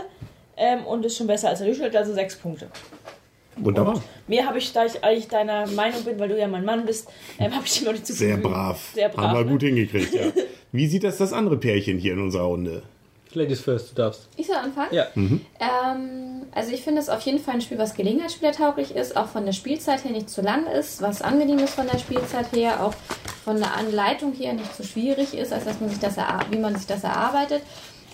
ähm, 0.56 0.84
und 0.86 1.04
ist 1.04 1.16
schon 1.16 1.26
besser 1.26 1.48
als 1.48 1.58
der 1.58 1.66
Durchschnitt, 1.66 1.94
also 1.94 2.14
sechs 2.14 2.36
Punkte. 2.36 2.68
Wunderbar. 3.58 4.02
Mehr 4.26 4.46
habe 4.46 4.58
ich, 4.58 4.72
da 4.72 4.84
ich 4.84 5.02
eigentlich 5.02 5.28
deiner 5.28 5.66
Meinung 5.68 6.04
bin, 6.04 6.18
weil 6.18 6.28
du 6.28 6.38
ja 6.38 6.46
mein 6.46 6.64
Mann 6.64 6.84
bist, 6.84 7.08
ähm, 7.38 7.54
habe 7.54 7.64
ich 7.64 7.78
dir 7.78 7.86
noch 7.86 7.92
nicht 7.92 8.06
Sehr 8.06 8.34
zugefügt. 8.34 8.42
brav. 8.42 8.90
Sehr 8.94 9.08
brav. 9.08 9.28
Haben 9.28 9.38
wir 9.38 9.44
ne? 9.44 9.50
gut 9.52 9.62
hingekriegt, 9.62 10.14
ja. 10.14 10.24
Wie 10.72 10.86
sieht 10.86 11.04
das 11.04 11.16
das 11.16 11.32
andere 11.32 11.56
Pärchen 11.56 11.98
hier 11.98 12.12
in 12.12 12.20
unserer 12.20 12.44
Runde? 12.44 12.82
Ladies 13.36 13.60
first, 13.60 13.90
du 13.90 13.94
darfst. 13.94 14.28
Ich 14.36 14.46
soll 14.46 14.56
anfangen? 14.56 14.92
Ja. 14.92 15.06
Ähm, 15.14 16.46
also 16.52 16.72
ich 16.72 16.82
finde 16.82 17.00
es 17.02 17.08
auf 17.08 17.20
jeden 17.20 17.38
Fall 17.38 17.54
ein 17.54 17.60
Spiel, 17.60 17.76
was 17.78 17.94
gelegenheitsspielertauglich 17.94 18.96
ist, 18.96 19.16
auch 19.16 19.28
von 19.28 19.44
der 19.44 19.52
Spielzeit 19.52 20.04
her 20.04 20.12
nicht 20.12 20.30
zu 20.30 20.40
lang 20.40 20.66
ist, 20.66 21.02
was 21.02 21.20
angenehm 21.20 21.58
ist 21.58 21.74
von 21.74 21.86
der 21.86 21.98
Spielzeit 21.98 22.50
her, 22.52 22.82
auch 22.82 22.94
von 23.44 23.58
der 23.58 23.74
Anleitung 23.74 24.32
her 24.32 24.54
nicht 24.54 24.74
so 24.74 24.82
schwierig 24.82 25.34
ist, 25.34 25.52
als 25.52 25.64
dass 25.64 25.80
man 25.80 25.90
sich 25.90 25.98
das 25.98 26.16
wie 26.50 26.58
man 26.58 26.76
sich 26.76 26.86
das 26.86 27.04
erarbeitet. 27.04 27.62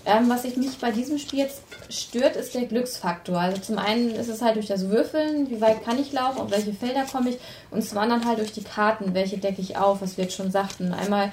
Ähm, 0.04 0.28
was 0.28 0.44
ich 0.44 0.56
mich 0.56 0.76
bei 0.78 0.90
diesem 0.90 1.18
Spiel 1.18 1.38
jetzt 1.38 1.62
stört, 1.88 2.34
ist 2.34 2.54
der 2.54 2.64
Glücksfaktor. 2.64 3.38
Also 3.38 3.60
zum 3.60 3.78
einen 3.78 4.10
ist 4.10 4.28
es 4.28 4.42
halt 4.42 4.56
durch 4.56 4.66
das 4.66 4.88
Würfeln, 4.88 5.48
wie 5.48 5.60
weit 5.60 5.84
kann 5.84 6.00
ich 6.00 6.12
laufen, 6.12 6.40
auf 6.40 6.50
welche 6.50 6.72
Felder 6.72 7.04
komme 7.04 7.30
ich, 7.30 7.38
und 7.70 7.84
zum 7.84 7.98
anderen 7.98 8.26
halt 8.26 8.40
durch 8.40 8.52
die 8.52 8.64
Karten, 8.64 9.14
welche 9.14 9.38
decke 9.38 9.60
ich 9.60 9.76
auf, 9.76 10.02
was 10.02 10.16
wir 10.16 10.24
jetzt 10.24 10.34
schon 10.34 10.50
sagten. 10.50 10.92
Einmal 10.92 11.30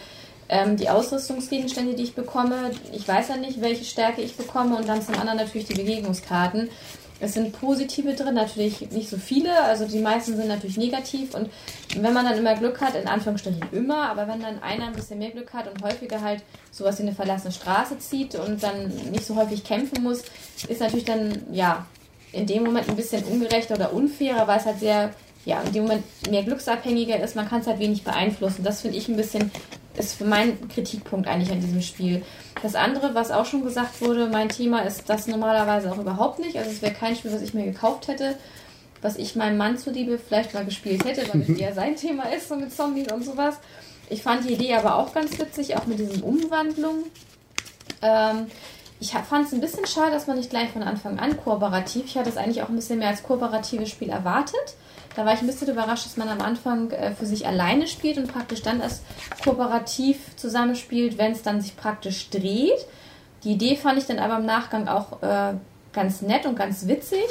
ähm, 0.50 0.76
die 0.76 0.90
Ausrüstungsgegenstände, 0.90 1.94
die 1.94 2.04
ich 2.04 2.16
bekomme. 2.16 2.72
Ich 2.92 3.08
weiß 3.08 3.30
ja 3.30 3.38
nicht, 3.38 3.62
welche 3.62 3.86
Stärke 3.86 4.22
ich 4.22 4.36
bekomme 4.36 4.76
und 4.76 4.88
dann 4.88 5.02
zum 5.02 5.16
anderen 5.16 5.38
natürlich 5.38 5.68
die 5.68 5.76
Begegnungskarten. 5.76 6.70
Es 7.22 7.34
sind 7.34 7.60
positive 7.60 8.14
drin, 8.14 8.36
natürlich 8.36 8.92
nicht 8.92 9.10
so 9.10 9.18
viele, 9.18 9.64
also 9.64 9.86
die 9.86 10.00
meisten 10.00 10.38
sind 10.38 10.48
natürlich 10.48 10.78
negativ 10.78 11.36
und 11.36 11.50
wenn 11.98 12.14
man 12.14 12.24
dann 12.24 12.38
immer 12.38 12.56
Glück 12.56 12.80
hat, 12.80 12.96
in 12.96 13.10
Anführungsstrichen 13.10 13.62
immer, 13.74 14.10
aber 14.10 14.26
wenn 14.28 14.40
dann 14.40 14.64
einer 14.64 14.88
ein 14.88 14.94
bisschen 14.94 15.20
mehr 15.20 15.32
Glück 15.32 15.52
hat 15.52 15.68
und 15.70 15.84
häufiger 15.84 16.22
halt 16.22 16.42
sowas 16.72 16.98
wie 16.98 17.04
eine 17.04 17.12
verlassene 17.12 17.52
Straße 17.52 18.00
zieht 18.00 18.36
und 18.36 18.64
dann 18.64 18.88
nicht 19.12 19.26
so 19.26 19.36
häufig 19.36 19.66
kämpfen 19.66 20.02
muss, 20.02 20.24
ist 20.70 20.80
natürlich 20.80 21.06
dann, 21.06 21.44
ja, 21.52 21.86
in 22.32 22.46
dem 22.46 22.64
Moment 22.64 22.88
ein 22.88 22.96
bisschen 22.96 23.24
ungerechter 23.26 23.76
oder 23.76 23.92
unfairer, 23.92 24.48
weil 24.48 24.60
es 24.60 24.66
halt 24.66 24.80
sehr, 24.80 25.14
ja, 25.44 25.62
in 25.62 25.74
dem 25.74 25.84
Moment 25.84 26.04
mehr 26.30 26.44
glücksabhängiger 26.44 27.20
ist, 27.20 27.36
man 27.36 27.50
kann 27.50 27.60
es 27.60 27.68
halt 27.68 27.80
wenig 27.80 28.04
beeinflussen. 28.04 28.64
Das 28.64 28.82
finde 28.82 28.98
ich 28.98 29.10
ein 29.10 29.18
bisschen, 29.18 29.52
ist 30.00 30.22
mein 30.22 30.70
Kritikpunkt 30.70 31.28
eigentlich 31.28 31.52
an 31.52 31.60
diesem 31.60 31.82
Spiel. 31.82 32.24
Das 32.62 32.76
andere, 32.76 33.14
was 33.16 33.32
auch 33.32 33.46
schon 33.46 33.64
gesagt 33.64 34.02
wurde, 34.02 34.28
mein 34.28 34.50
Thema 34.50 34.80
ist 34.82 35.10
das 35.10 35.28
normalerweise 35.28 35.92
auch 35.92 35.98
überhaupt 35.98 36.40
nicht. 36.40 36.58
Also 36.58 36.72
es 36.72 36.82
wäre 36.82 36.94
kein 36.94 37.16
Spiel, 37.16 37.32
was 37.34 37.42
ich 37.42 37.54
mir 37.54 37.66
gekauft 37.66 38.08
hätte, 38.08 38.36
was 39.02 39.18
ich 39.18 39.36
meinem 39.36 39.58
Mann 39.58 39.78
zuliebe 39.78 40.18
vielleicht 40.18 40.54
mal 40.54 40.66
gespielt 40.66 41.06
hätte, 41.06 41.28
weil 41.34 41.42
es 41.42 41.50
eher 41.60 41.74
sein 41.74 41.96
Thema 41.96 42.24
ist, 42.34 42.48
so 42.48 42.56
mit 42.56 42.74
Zombies 42.74 43.12
und 43.12 43.24
sowas. 43.24 43.56
Ich 44.10 44.24
fand 44.24 44.48
die 44.48 44.54
Idee 44.54 44.74
aber 44.74 44.96
auch 44.96 45.14
ganz 45.14 45.38
witzig, 45.38 45.78
auch 45.78 45.86
mit 45.86 46.00
diesen 46.00 46.24
Umwandlungen. 46.24 47.04
Ähm, 48.02 48.48
ich 49.00 49.12
fand 49.12 49.48
es 49.48 49.54
ein 49.54 49.62
bisschen 49.62 49.86
schade, 49.86 50.12
dass 50.12 50.28
man 50.28 50.38
nicht 50.38 50.50
gleich 50.50 50.70
von 50.70 50.84
Anfang 50.84 51.20
an 51.20 51.38
kooperativ. 51.38 52.06
Ich 52.06 52.18
hatte 52.18 52.30
es 52.30 52.38
eigentlich 52.38 52.64
auch 52.64 52.70
ein 52.70 52.76
bisschen 52.76 53.00
mehr 53.00 53.08
als 53.08 53.24
kooperatives 53.24 53.90
Spiel 53.90 54.10
erwartet. 54.10 54.76
Da 55.16 55.26
war 55.26 55.34
ich 55.34 55.42
ein 55.42 55.48
bisschen 55.48 55.70
überrascht, 55.70 56.06
dass 56.06 56.18
man 56.18 56.28
am 56.28 56.42
Anfang 56.42 56.92
äh, 56.92 57.14
für 57.14 57.26
sich 57.26 57.48
alleine 57.48 57.88
spielt 57.88 58.18
und 58.18 58.32
praktisch 58.32 58.62
dann 58.62 58.82
erst 58.82 59.04
kooperativ 59.44 60.36
zusammenspielt, 60.36 61.18
wenn 61.18 61.32
es 61.32 61.42
dann 61.42 61.62
sich 61.62 61.78
praktisch 61.78 62.30
dreht. 62.30 62.86
Die 63.44 63.54
Idee 63.54 63.78
fand 63.78 63.98
ich 63.98 64.06
dann 64.06 64.20
aber 64.20 64.38
im 64.38 64.46
Nachgang 64.46 64.88
auch 64.90 65.24
äh, 65.24 65.54
ganz 65.94 66.22
nett 66.22 66.46
und 66.46 66.56
ganz 66.56 66.88
witzig. 66.88 67.26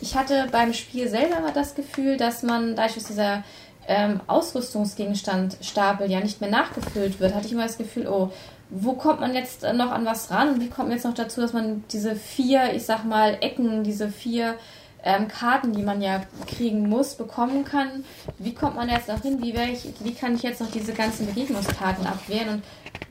Ich 0.00 0.16
hatte 0.16 0.48
beim 0.50 0.72
Spiel 0.74 1.08
selber 1.08 1.38
immer 1.38 1.52
das 1.52 1.76
Gefühl, 1.76 2.16
dass 2.16 2.42
man, 2.42 2.74
dadurch, 2.74 2.94
dass 2.94 3.04
dieser 3.04 3.44
ähm, 3.86 4.20
Ausrüstungsgegenstandstapel 4.26 6.10
ja 6.10 6.20
nicht 6.20 6.40
mehr 6.40 6.50
nachgefüllt 6.50 7.20
wird, 7.20 7.34
hatte 7.34 7.46
ich 7.46 7.52
immer 7.52 7.66
das 7.66 7.78
Gefühl, 7.78 8.08
oh, 8.08 8.32
wo 8.70 8.94
kommt 8.94 9.20
man 9.20 9.34
jetzt 9.34 9.64
äh, 9.64 9.72
noch 9.72 9.90
an 9.90 10.04
was 10.04 10.30
ran 10.30 10.60
wie 10.60 10.68
kommt 10.68 10.88
man 10.88 10.96
jetzt 10.96 11.04
noch 11.04 11.14
dazu, 11.14 11.40
dass 11.40 11.52
man 11.52 11.84
diese 11.90 12.16
vier, 12.16 12.72
ich 12.74 12.84
sag 12.84 13.04
mal, 13.04 13.38
Ecken, 13.40 13.84
diese 13.84 14.08
vier 14.08 14.56
ähm, 15.04 15.28
Karten, 15.28 15.72
die 15.74 15.82
man 15.82 16.00
ja 16.00 16.22
kriegen 16.46 16.88
muss, 16.88 17.14
bekommen 17.14 17.64
kann. 17.64 18.04
Wie 18.38 18.54
kommt 18.54 18.74
man 18.74 18.88
jetzt 18.88 19.08
noch 19.08 19.20
hin? 19.20 19.40
Wie, 19.42 19.50
ich, 19.50 19.92
wie 20.00 20.14
kann 20.14 20.34
ich 20.34 20.42
jetzt 20.42 20.60
noch 20.60 20.70
diese 20.70 20.94
ganzen 20.94 21.26
Begegnungskarten 21.26 22.06
abwehren? 22.06 22.48
Und 22.48 22.62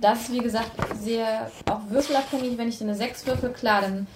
das 0.02 0.22
ist, 0.22 0.32
wie 0.34 0.40
gesagt, 0.40 0.72
sehr 1.00 1.52
auch 1.70 1.82
würfelabhängig. 1.90 2.58
Wenn 2.58 2.68
ich 2.68 2.82
eine 2.82 2.96
6 2.96 3.28
würfel, 3.28 3.52
klar, 3.52 3.82
dann 3.82 4.08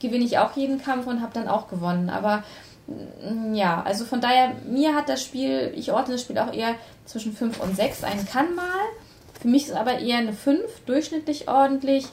gewinne 0.00 0.24
ich 0.24 0.38
auch 0.38 0.56
jeden 0.56 0.82
Kampf 0.82 1.06
und 1.06 1.20
habe 1.20 1.34
dann 1.34 1.46
auch 1.46 1.68
gewonnen. 1.68 2.08
Aber 2.08 2.42
mm, 2.86 3.54
ja, 3.54 3.82
also 3.82 4.06
von 4.06 4.22
daher, 4.22 4.52
mir 4.66 4.94
hat 4.94 5.10
das 5.10 5.22
Spiel, 5.22 5.74
ich 5.76 5.92
ordne 5.92 6.14
das 6.14 6.22
Spiel 6.22 6.38
auch 6.38 6.54
eher 6.54 6.74
zwischen 7.04 7.36
5 7.36 7.60
und 7.60 7.76
6. 7.76 8.02
Ein 8.04 8.26
kann 8.26 8.54
mal. 8.54 8.64
Für 9.44 9.50
mich 9.50 9.66
ist 9.66 9.74
aber 9.74 9.98
eher 9.98 10.16
eine 10.16 10.32
5, 10.32 10.62
durchschnittlich 10.86 11.48
ordentlich. 11.48 12.06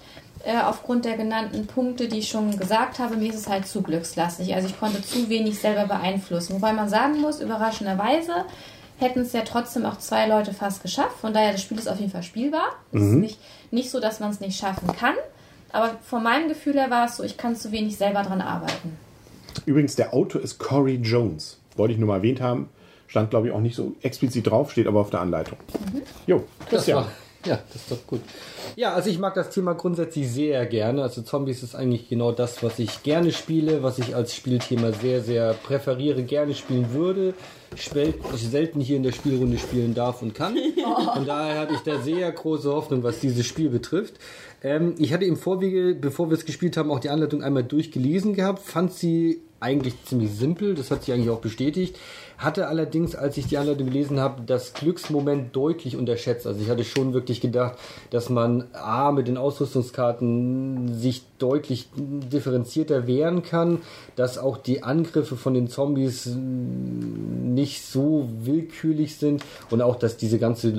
Äh, 0.43 0.57
aufgrund 0.63 1.05
der 1.05 1.15
genannten 1.15 1.65
Punkte, 1.65 2.09
die 2.09 2.19
ich 2.19 2.27
schon 2.27 2.57
gesagt 2.57 2.99
habe, 2.99 3.15
mir 3.15 3.29
ist 3.29 3.39
es 3.39 3.47
halt 3.47 3.65
zu 3.65 3.81
glückslastig. 3.81 4.53
Also 4.53 4.67
ich 4.67 4.77
konnte 4.77 5.01
zu 5.01 5.29
wenig 5.29 5.57
selber 5.57 5.85
beeinflussen. 5.85 6.55
Wobei 6.55 6.73
man 6.73 6.89
sagen 6.89 7.21
muss, 7.21 7.39
überraschenderweise 7.39 8.43
hätten 8.97 9.21
es 9.21 9.31
ja 9.31 9.43
trotzdem 9.45 9.85
auch 9.85 9.97
zwei 9.97 10.27
Leute 10.27 10.53
fast 10.53 10.81
geschafft. 10.81 11.21
Von 11.21 11.33
daher, 11.33 11.53
das 11.53 11.61
Spiel 11.61 11.79
ist 11.79 11.87
auf 11.87 12.01
jeden 12.01 12.11
Fall 12.11 12.23
spielbar. 12.23 12.65
Es 12.91 13.01
ist 13.01 13.13
nicht, 13.13 13.39
nicht 13.71 13.91
so, 13.91 14.01
dass 14.01 14.19
man 14.19 14.31
es 14.31 14.41
nicht 14.41 14.59
schaffen 14.59 14.89
kann. 14.91 15.15
Aber 15.71 15.95
von 16.03 16.21
meinem 16.21 16.49
Gefühl 16.49 16.73
her 16.73 16.89
war 16.89 17.05
es 17.05 17.15
so, 17.15 17.23
ich 17.23 17.37
kann 17.37 17.55
zu 17.55 17.71
wenig 17.71 17.95
selber 17.95 18.23
dran 18.23 18.41
arbeiten. 18.41 18.97
Übrigens, 19.65 19.95
der 19.95 20.13
Autor 20.13 20.41
ist 20.41 20.59
Corey 20.59 20.95
Jones. 20.95 21.61
Wollte 21.77 21.93
ich 21.93 21.97
nur 21.97 22.09
mal 22.09 22.17
erwähnt 22.17 22.41
haben. 22.41 22.67
Stand, 23.11 23.29
glaube 23.29 23.47
ich, 23.47 23.53
auch 23.53 23.59
nicht 23.59 23.75
so 23.75 23.93
explizit 24.01 24.49
drauf, 24.49 24.71
steht 24.71 24.87
aber 24.87 25.01
auf 25.01 25.09
der 25.09 25.19
Anleitung. 25.19 25.57
Jo, 26.27 26.43
Das 26.61 26.69
Christian. 26.69 27.05
ja, 27.45 27.59
das 27.67 27.75
ist 27.81 27.91
doch 27.91 28.07
gut. 28.07 28.21
Ja, 28.77 28.93
also 28.93 29.09
ich 29.09 29.19
mag 29.19 29.33
das 29.33 29.49
Thema 29.49 29.73
grundsätzlich 29.73 30.29
sehr 30.31 30.65
gerne. 30.65 31.03
Also 31.03 31.21
Zombies 31.21 31.61
ist 31.61 31.75
eigentlich 31.75 32.07
genau 32.07 32.31
das, 32.31 32.63
was 32.63 32.79
ich 32.79 33.03
gerne 33.03 33.33
spiele, 33.33 33.83
was 33.83 33.99
ich 33.99 34.15
als 34.15 34.33
Spielthema 34.33 34.93
sehr, 34.93 35.21
sehr 35.21 35.53
präferiere, 35.55 36.23
gerne 36.23 36.55
spielen 36.55 36.93
würde. 36.93 37.33
Spel- 37.75 38.13
Ich 38.33 38.47
selten 38.47 38.79
hier 38.79 38.95
in 38.95 39.03
der 39.03 39.11
Spielrunde 39.11 39.57
spielen 39.57 39.93
darf 39.93 40.21
und 40.21 40.33
kann. 40.33 40.55
Von 41.13 41.25
daher 41.25 41.59
habe 41.59 41.73
ich 41.73 41.81
da 41.81 41.99
sehr 41.99 42.31
große 42.31 42.71
Hoffnung, 42.71 43.03
was 43.03 43.19
dieses 43.19 43.45
Spiel 43.45 43.69
betrifft. 43.69 44.13
Ähm, 44.63 44.95
ich 44.99 45.11
hatte 45.11 45.25
im 45.25 45.35
Vorwege, 45.35 45.95
bevor 45.99 46.29
wir 46.29 46.37
es 46.37 46.45
gespielt 46.45 46.77
haben, 46.77 46.89
auch 46.91 46.99
die 47.01 47.09
Anleitung 47.09 47.43
einmal 47.43 47.63
durchgelesen 47.65 48.35
gehabt, 48.35 48.59
fand 48.59 48.93
sie 48.93 49.41
eigentlich 49.59 49.93
ziemlich 50.05 50.31
simpel, 50.31 50.73
das 50.75 50.89
hat 50.89 51.03
sich 51.03 51.13
eigentlich 51.13 51.29
auch 51.29 51.39
bestätigt. 51.41 51.95
Hatte 52.41 52.67
allerdings, 52.67 53.15
als 53.15 53.37
ich 53.37 53.45
die 53.45 53.59
Anleitung 53.59 53.85
gelesen 53.85 54.19
habe, 54.19 54.41
das 54.43 54.73
Glücksmoment 54.73 55.55
deutlich 55.55 55.95
unterschätzt. 55.95 56.47
Also 56.47 56.59
ich 56.59 56.71
hatte 56.71 56.83
schon 56.83 57.13
wirklich 57.13 57.39
gedacht, 57.39 57.77
dass 58.09 58.29
man 58.29 58.63
A 58.73 59.11
mit 59.11 59.27
den 59.27 59.37
Ausrüstungskarten 59.37 60.95
sich 60.97 61.21
deutlich 61.37 61.89
differenzierter 61.95 63.05
wehren 63.05 63.43
kann, 63.43 63.83
dass 64.15 64.39
auch 64.39 64.57
die 64.57 64.81
Angriffe 64.81 65.35
von 65.35 65.53
den 65.53 65.67
Zombies 65.67 66.35
nicht 67.53 67.83
so 67.85 68.27
willkürlich 68.41 69.17
sind 69.17 69.43
und 69.69 69.81
auch, 69.81 69.95
dass 69.95 70.17
diese 70.17 70.39
ganze 70.39 70.73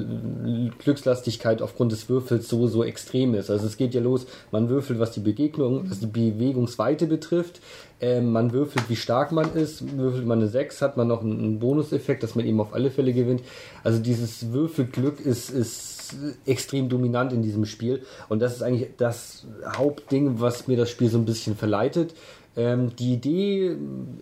Glückslastigkeit 0.78 1.62
aufgrund 1.62 1.92
des 1.92 2.08
Würfels 2.08 2.48
so, 2.48 2.66
so 2.66 2.84
extrem 2.84 3.34
ist. 3.34 3.50
Also 3.50 3.66
es 3.66 3.76
geht 3.76 3.94
ja 3.94 4.00
los, 4.00 4.26
man 4.50 4.68
würfelt, 4.68 4.98
was 4.98 5.12
die 5.12 5.20
Begegnung, 5.20 5.90
was 5.90 6.00
die 6.00 6.06
Bewegungsweite 6.06 7.06
betrifft. 7.06 7.60
Ähm, 8.00 8.32
man 8.32 8.52
würfelt, 8.52 8.90
wie 8.90 8.96
stark 8.96 9.30
man 9.30 9.54
ist. 9.54 9.96
Würfelt 9.96 10.26
man 10.26 10.40
eine 10.40 10.48
6, 10.48 10.82
hat 10.82 10.96
man 10.96 11.06
noch 11.06 11.22
einen 11.22 11.60
Bonuseffekt, 11.60 12.22
dass 12.22 12.34
man 12.34 12.44
eben 12.44 12.60
auf 12.60 12.74
alle 12.74 12.90
Fälle 12.90 13.12
gewinnt. 13.12 13.42
Also 13.84 14.00
dieses 14.00 14.52
Würfelglück 14.52 15.20
ist, 15.20 15.50
ist 15.50 16.16
extrem 16.44 16.88
dominant 16.88 17.32
in 17.32 17.42
diesem 17.42 17.64
Spiel. 17.64 18.02
Und 18.28 18.40
das 18.40 18.56
ist 18.56 18.62
eigentlich 18.62 18.90
das 18.96 19.46
Hauptding, 19.76 20.40
was 20.40 20.66
mir 20.66 20.76
das 20.76 20.90
Spiel 20.90 21.08
so 21.08 21.18
ein 21.18 21.24
bisschen 21.24 21.56
verleitet. 21.56 22.14
Ähm, 22.56 22.94
die 22.96 23.14
Idee, 23.14 23.76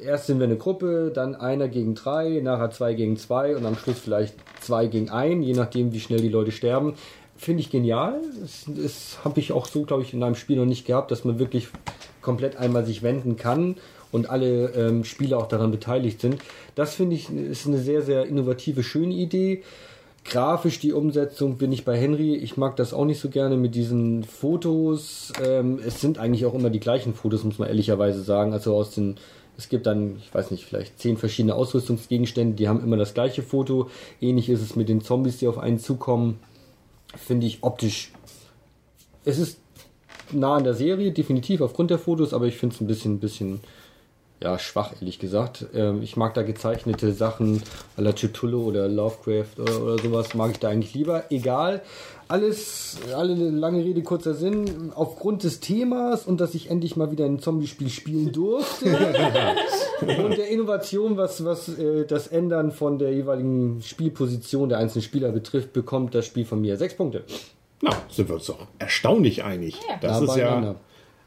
erst 0.05 0.27
sind 0.27 0.39
wir 0.39 0.47
eine 0.47 0.57
Gruppe, 0.57 1.11
dann 1.13 1.35
einer 1.35 1.69
gegen 1.69 1.95
drei, 1.95 2.41
nachher 2.43 2.71
zwei 2.71 2.95
gegen 2.95 3.17
zwei 3.17 3.57
und 3.57 3.67
am 3.67 3.77
Schluss 3.77 3.99
vielleicht 3.99 4.35
zwei 4.61 4.87
gegen 4.87 5.11
ein, 5.11 5.43
je 5.43 5.55
nachdem, 5.55 5.93
wie 5.93 6.01
schnell 6.01 6.21
die 6.21 6.29
Leute 6.29 6.53
sterben. 6.53 6.95
Finde 7.37 7.63
ich 7.63 7.71
genial. 7.71 8.21
Das, 8.41 8.67
das 8.67 9.19
habe 9.25 9.41
ich 9.41 9.53
auch 9.53 9.67
so, 9.67 9.83
glaube 9.83 10.03
ich, 10.03 10.15
in 10.15 10.23
einem 10.23 10.35
Spiel 10.35 10.59
noch 10.59 10.67
nicht 10.67 10.87
gehabt, 10.87 11.11
dass 11.11 11.25
man 11.25 11.39
wirklich 11.39 11.69
komplett 12.21 12.57
einmal 12.57 12.85
sich 12.85 13.03
wenden 13.03 13.37
kann 13.37 13.77
und 14.13 14.29
alle 14.29 14.73
ähm, 14.75 15.05
Spieler 15.05 15.39
auch 15.39 15.49
daran 15.49 15.71
beteiligt 15.71 16.21
sind. 16.21 16.37
Das 16.75 16.95
finde 16.95 17.17
ich 17.17 17.31
ist 17.31 17.67
eine 17.67 17.79
sehr, 17.79 18.03
sehr 18.03 18.27
innovative, 18.27 18.83
schöne 18.83 19.15
Idee. 19.15 19.63
Grafisch 20.25 20.79
die 20.79 20.93
Umsetzung 20.93 21.57
bin 21.57 21.73
ich 21.73 21.85
bei 21.85 21.99
Henry. 21.99 22.35
Ich 22.37 22.57
mag 22.57 22.77
das 22.77 22.93
auch 22.93 23.05
nicht 23.05 23.21
so 23.21 23.31
gerne 23.31 23.57
mit 23.57 23.75
diesen 23.75 24.23
Fotos. 24.25 25.33
Ähm, 25.45 25.81
es 25.85 26.01
sind 26.01 26.19
eigentlich 26.19 26.45
auch 26.45 26.55
immer 26.55 26.71
die 26.71 26.81
gleichen 26.81 27.15
Fotos, 27.15 27.43
muss 27.43 27.59
man 27.59 27.69
ehrlicherweise 27.69 28.23
sagen. 28.23 28.53
Also 28.53 28.77
aus 28.77 28.95
den, 28.95 29.17
es 29.57 29.69
gibt 29.69 29.87
dann, 29.87 30.17
ich 30.19 30.33
weiß 30.33 30.51
nicht, 30.51 30.65
vielleicht 30.65 30.99
zehn 30.99 31.17
verschiedene 31.17 31.55
Ausrüstungsgegenstände, 31.55 32.55
die 32.55 32.69
haben 32.69 32.83
immer 32.83 32.97
das 32.97 33.15
gleiche 33.15 33.43
Foto. 33.43 33.89
Ähnlich 34.21 34.49
ist 34.51 34.61
es 34.63 34.77
mit 34.77 34.89
den 34.89 35.01
Zombies, 35.01 35.39
die 35.39 35.49
auf 35.49 35.59
einen 35.59 35.79
zukommen. 35.79 36.39
Finde 37.17 37.47
ich 37.47 37.63
optisch. 37.63 38.13
Es 39.25 39.39
ist 39.39 39.59
nah 40.33 40.57
an 40.57 40.65
der 40.65 40.75
Serie, 40.75 41.13
definitiv 41.13 41.61
aufgrund 41.61 41.91
der 41.91 41.99
Fotos, 41.99 42.35
aber 42.35 42.47
ich 42.47 42.57
finde 42.57 42.75
es 42.75 42.81
ein 42.81 42.87
bisschen, 42.87 43.15
ein 43.15 43.21
bisschen 43.21 43.61
ja, 44.43 44.59
schwach, 44.59 44.95
ehrlich 45.01 45.19
gesagt. 45.19 45.67
Ähm, 45.75 46.03
ich 46.03 46.17
mag 46.17 46.33
da 46.33 46.43
gezeichnete 46.43 47.13
Sachen 47.13 47.63
à 47.99 48.01
la 48.01 48.13
Cthulhu 48.13 48.63
oder 48.63 48.89
Lovecraft 48.89 49.59
oder, 49.59 49.83
oder 49.83 49.99
sowas, 49.99 50.35
mag 50.35 50.53
ich 50.53 50.59
da 50.59 50.71
eigentlich 50.71 50.95
lieber. 50.95 51.25
Egal. 51.31 51.83
Alles, 52.29 52.97
alle 53.15 53.35
lange 53.35 53.85
Rede, 53.85 54.03
kurzer 54.03 54.35
Sinn. 54.35 54.93
Aufgrund 54.95 55.43
des 55.43 55.61
Themas 55.61 56.27
und 56.27 56.41
dass 56.41 56.55
ich 56.55 56.71
endlich 56.71 56.97
mal 56.97 57.11
wieder 57.11 57.27
ein 57.27 57.41
Zombie-Spiel 57.41 57.91
spielen 57.91 58.33
durfte 58.33 58.87
und 60.25 60.39
der 60.39 60.49
Innovation, 60.49 61.17
was, 61.17 61.45
was 61.45 61.69
äh, 61.69 62.07
das 62.07 62.29
Ändern 62.29 62.71
von 62.73 62.99
der 62.99 63.13
jeweiligen 63.13 63.83
Spielposition 63.83 64.71
der 64.71 64.79
einzelnen 64.79 65.03
Spieler 65.03 65.33
betrifft, 65.33 65.73
bekommt 65.73 66.15
das 66.15 66.25
Spiel 66.25 66.47
von 66.47 66.61
mir 66.61 66.77
sechs 66.77 66.95
Punkte. 66.95 67.25
Na, 67.83 67.91
sind 68.09 68.29
wir 68.29 68.37
uns 68.37 68.47
doch 68.47 68.67
erstaunlich 68.79 69.43
einig. 69.43 69.77
Ja. 69.89 69.97
Das 70.01 70.21
Nah 70.21 70.33
ist 70.33 70.37
ja. 70.39 70.77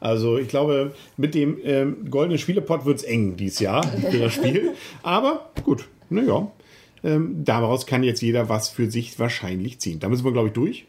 Also 0.04 0.38
ich 0.38 0.50
glaube, 0.50 0.92
mit 1.16 1.34
dem 1.34 1.58
ähm, 1.64 2.10
goldenen 2.12 2.38
Spielepot 2.38 2.84
wird 2.84 2.98
es 2.98 3.04
eng 3.04 3.38
dieses 3.38 3.60
Jahr 3.60 3.88
für 3.88 4.20
das 4.20 4.34
Spiel. 4.34 4.72
Aber 5.02 5.50
gut, 5.64 5.88
naja. 6.10 6.52
Ähm, 7.06 7.46
daraus 7.46 7.86
kann 7.86 8.04
jetzt 8.04 8.22
jeder 8.22 8.50
was 8.50 8.68
für 8.68 8.92
sich 8.92 9.18
wahrscheinlich 9.18 9.80
ziehen. 9.80 10.02
Da 10.02 10.10
müssen 10.10 10.26
wir, 10.26 10.34
glaube 10.34 10.50
ich, 10.50 10.54
durch. 10.54 10.86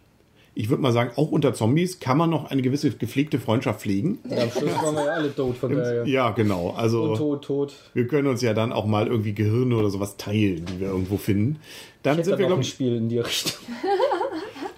Ich 0.56 0.68
würde 0.68 0.82
mal 0.82 0.92
sagen, 0.92 1.12
auch 1.14 1.30
unter 1.30 1.54
Zombies 1.54 2.00
kann 2.00 2.18
man 2.18 2.28
noch 2.28 2.50
eine 2.50 2.60
gewisse 2.62 2.90
gepflegte 2.90 3.38
Freundschaft 3.38 3.82
pflegen. 3.82 4.18
Und 4.24 4.36
am 4.36 4.50
Schluss 4.50 4.72
waren 4.82 4.94
wir 4.96 5.04
ja 5.04 5.12
alle 5.12 5.34
tot, 5.34 5.56
von 5.58 5.76
daher. 5.76 6.06
Ja, 6.08 6.30
genau. 6.30 6.74
Also 6.76 7.16
Tot, 7.16 7.44
tot. 7.44 7.74
wir 7.94 8.08
können 8.08 8.26
uns 8.26 8.42
ja 8.42 8.52
dann 8.52 8.72
auch 8.72 8.86
mal 8.86 9.06
irgendwie 9.06 9.32
Gehirne 9.32 9.76
oder 9.76 9.90
sowas 9.90 10.16
teilen, 10.16 10.64
die 10.66 10.80
wir 10.80 10.88
irgendwo 10.88 11.18
finden. 11.18 11.60
Dann 12.02 12.18
Ich 12.18 12.24
sind 12.24 12.38
wir, 12.38 12.46
glaube 12.46 12.62
ich, 12.62 12.68
Spiel 12.68 12.96
in 12.96 13.08
die 13.08 13.18
Richtung. 13.20 13.52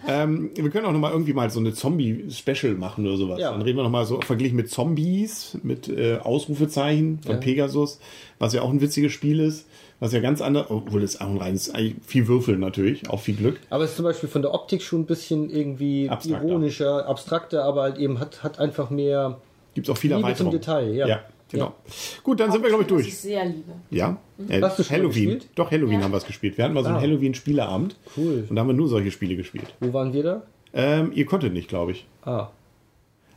Ähm, 0.08 0.50
wir 0.54 0.70
können 0.70 0.86
auch 0.86 0.92
noch 0.92 1.00
mal 1.00 1.10
irgendwie 1.12 1.32
mal 1.32 1.50
so 1.50 1.60
eine 1.60 1.72
Zombie-Special 1.74 2.74
machen 2.74 3.06
oder 3.06 3.16
sowas. 3.16 3.40
Ja. 3.40 3.50
Dann 3.52 3.62
reden 3.62 3.78
wir 3.78 3.82
noch 3.84 3.90
mal 3.90 4.04
so 4.06 4.20
verglichen 4.20 4.56
mit 4.56 4.70
Zombies, 4.70 5.58
mit 5.62 5.88
äh, 5.88 6.18
Ausrufezeichen 6.18 7.20
von 7.22 7.32
Ja. 7.32 7.38
Pegasus, 7.38 7.98
was 8.38 8.52
ja 8.52 8.62
auch 8.62 8.70
ein 8.70 8.80
witziges 8.80 9.12
Spiel 9.12 9.40
ist. 9.40 9.66
Was 9.98 10.12
ja 10.12 10.20
ganz 10.20 10.42
anders, 10.42 10.66
obwohl 10.68 11.02
es 11.02 11.22
auch 11.22 11.26
ein 11.28 11.38
reines, 11.38 11.70
eigentlich 11.74 11.94
viel 12.06 12.28
Würfel 12.28 12.58
natürlich, 12.58 13.08
auch 13.08 13.20
viel 13.20 13.34
Glück. 13.34 13.58
Aber 13.70 13.84
es 13.84 13.90
ist 13.90 13.96
zum 13.96 14.04
Beispiel 14.04 14.28
von 14.28 14.42
der 14.42 14.52
Optik 14.52 14.82
schon 14.82 15.00
ein 15.00 15.06
bisschen 15.06 15.48
irgendwie 15.48 16.10
Abstrakter. 16.10 16.46
ironischer, 16.46 17.06
abstrakter, 17.08 17.64
aber 17.64 17.82
halt 17.82 17.96
eben 17.96 18.20
hat, 18.20 18.42
hat 18.42 18.58
einfach 18.58 18.90
mehr. 18.90 19.38
Gibt 19.72 19.88
es 19.88 19.90
auch 19.96 20.04
Erweiterungen. 20.04 20.36
zum 20.36 20.50
Detail, 20.50 20.92
ja. 20.94 21.06
Ja, 21.06 21.20
genau. 21.50 21.74
Gut, 22.22 22.40
dann 22.40 22.50
sind 22.52 22.62
wir, 22.62 22.68
glaube 22.68 22.84
ich, 22.84 22.90
Was 22.90 22.96
durch. 22.96 23.08
ich 23.08 23.18
sehr 23.18 23.44
liebe. 23.44 23.72
Ja. 23.90 24.16
Äh, 24.48 24.60
Hast 24.62 24.78
du 24.78 24.82
schon 24.84 24.96
mal 24.96 25.02
Halloween. 25.04 25.24
gespielt? 25.30 25.48
Doch, 25.54 25.70
Halloween 25.70 25.98
Ja. 25.98 26.04
haben 26.04 26.12
wir 26.12 26.18
es 26.18 26.26
gespielt. 26.26 26.56
Wir 26.58 26.64
hatten 26.64 26.74
mal 26.74 26.82
so 26.82 26.88
einen 26.88 26.98
Ah. 26.98 27.02
Halloween-Spieleabend. 27.02 27.96
Cool. 28.16 28.46
Und 28.48 28.56
da 28.56 28.60
haben 28.60 28.68
wir 28.68 28.74
nur 28.74 28.88
solche 28.88 29.10
Spiele 29.10 29.36
gespielt. 29.36 29.74
Wo 29.80 29.92
waren 29.92 30.12
wir 30.12 30.22
da? 30.22 30.42
Ähm, 30.74 31.12
ihr 31.14 31.26
konntet 31.26 31.52
nicht, 31.52 31.68
glaube 31.68 31.92
ich. 31.92 32.06
Ah. 32.24 32.48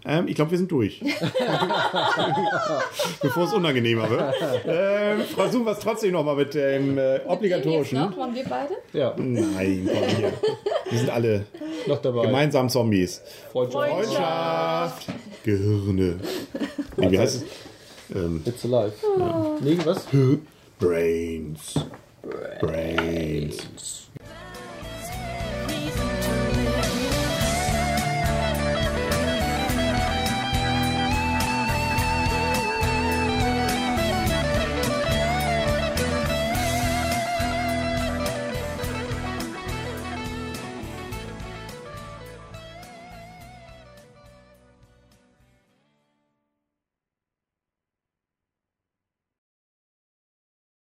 Ähm, 0.05 0.27
ich 0.29 0.35
glaube, 0.35 0.51
wir 0.51 0.57
sind 0.57 0.71
durch. 0.71 1.01
Bevor 3.21 3.43
es 3.43 3.53
unangenehmer 3.53 4.09
wird. 4.09 4.33
Ähm, 4.65 5.21
versuchen 5.21 5.65
wir 5.65 5.73
es 5.73 5.79
trotzdem 5.79 6.13
noch 6.13 6.23
mal 6.23 6.35
mit 6.35 6.53
dem 6.53 6.97
äh, 6.97 7.15
Jetzt 7.17 7.27
obligatorischen. 7.27 7.99
noch, 7.99 8.17
waren 8.17 8.33
wir 8.33 8.43
beide? 8.45 8.73
Ja, 8.93 9.13
Nein, 9.17 9.89
komm 9.91 10.07
hier. 10.17 10.33
Wir 10.89 10.99
sind 10.99 11.09
alle 11.09 11.45
noch 11.87 12.01
dabei. 12.01 12.25
gemeinsam 12.27 12.69
Zombies. 12.69 13.21
Freundschaft. 13.51 13.89
Freundschaft, 13.89 15.07
Gehirne. 15.43 16.19
Nee, 16.97 17.11
wie 17.11 17.19
heißt 17.19 17.43
es? 17.43 17.68
Ähm, 18.15 18.41
It's 18.45 18.63
alive. 18.65 18.93
Nee, 19.61 19.77
was? 19.85 20.05
Brains. 20.79 21.73
Brains. 22.59 24.08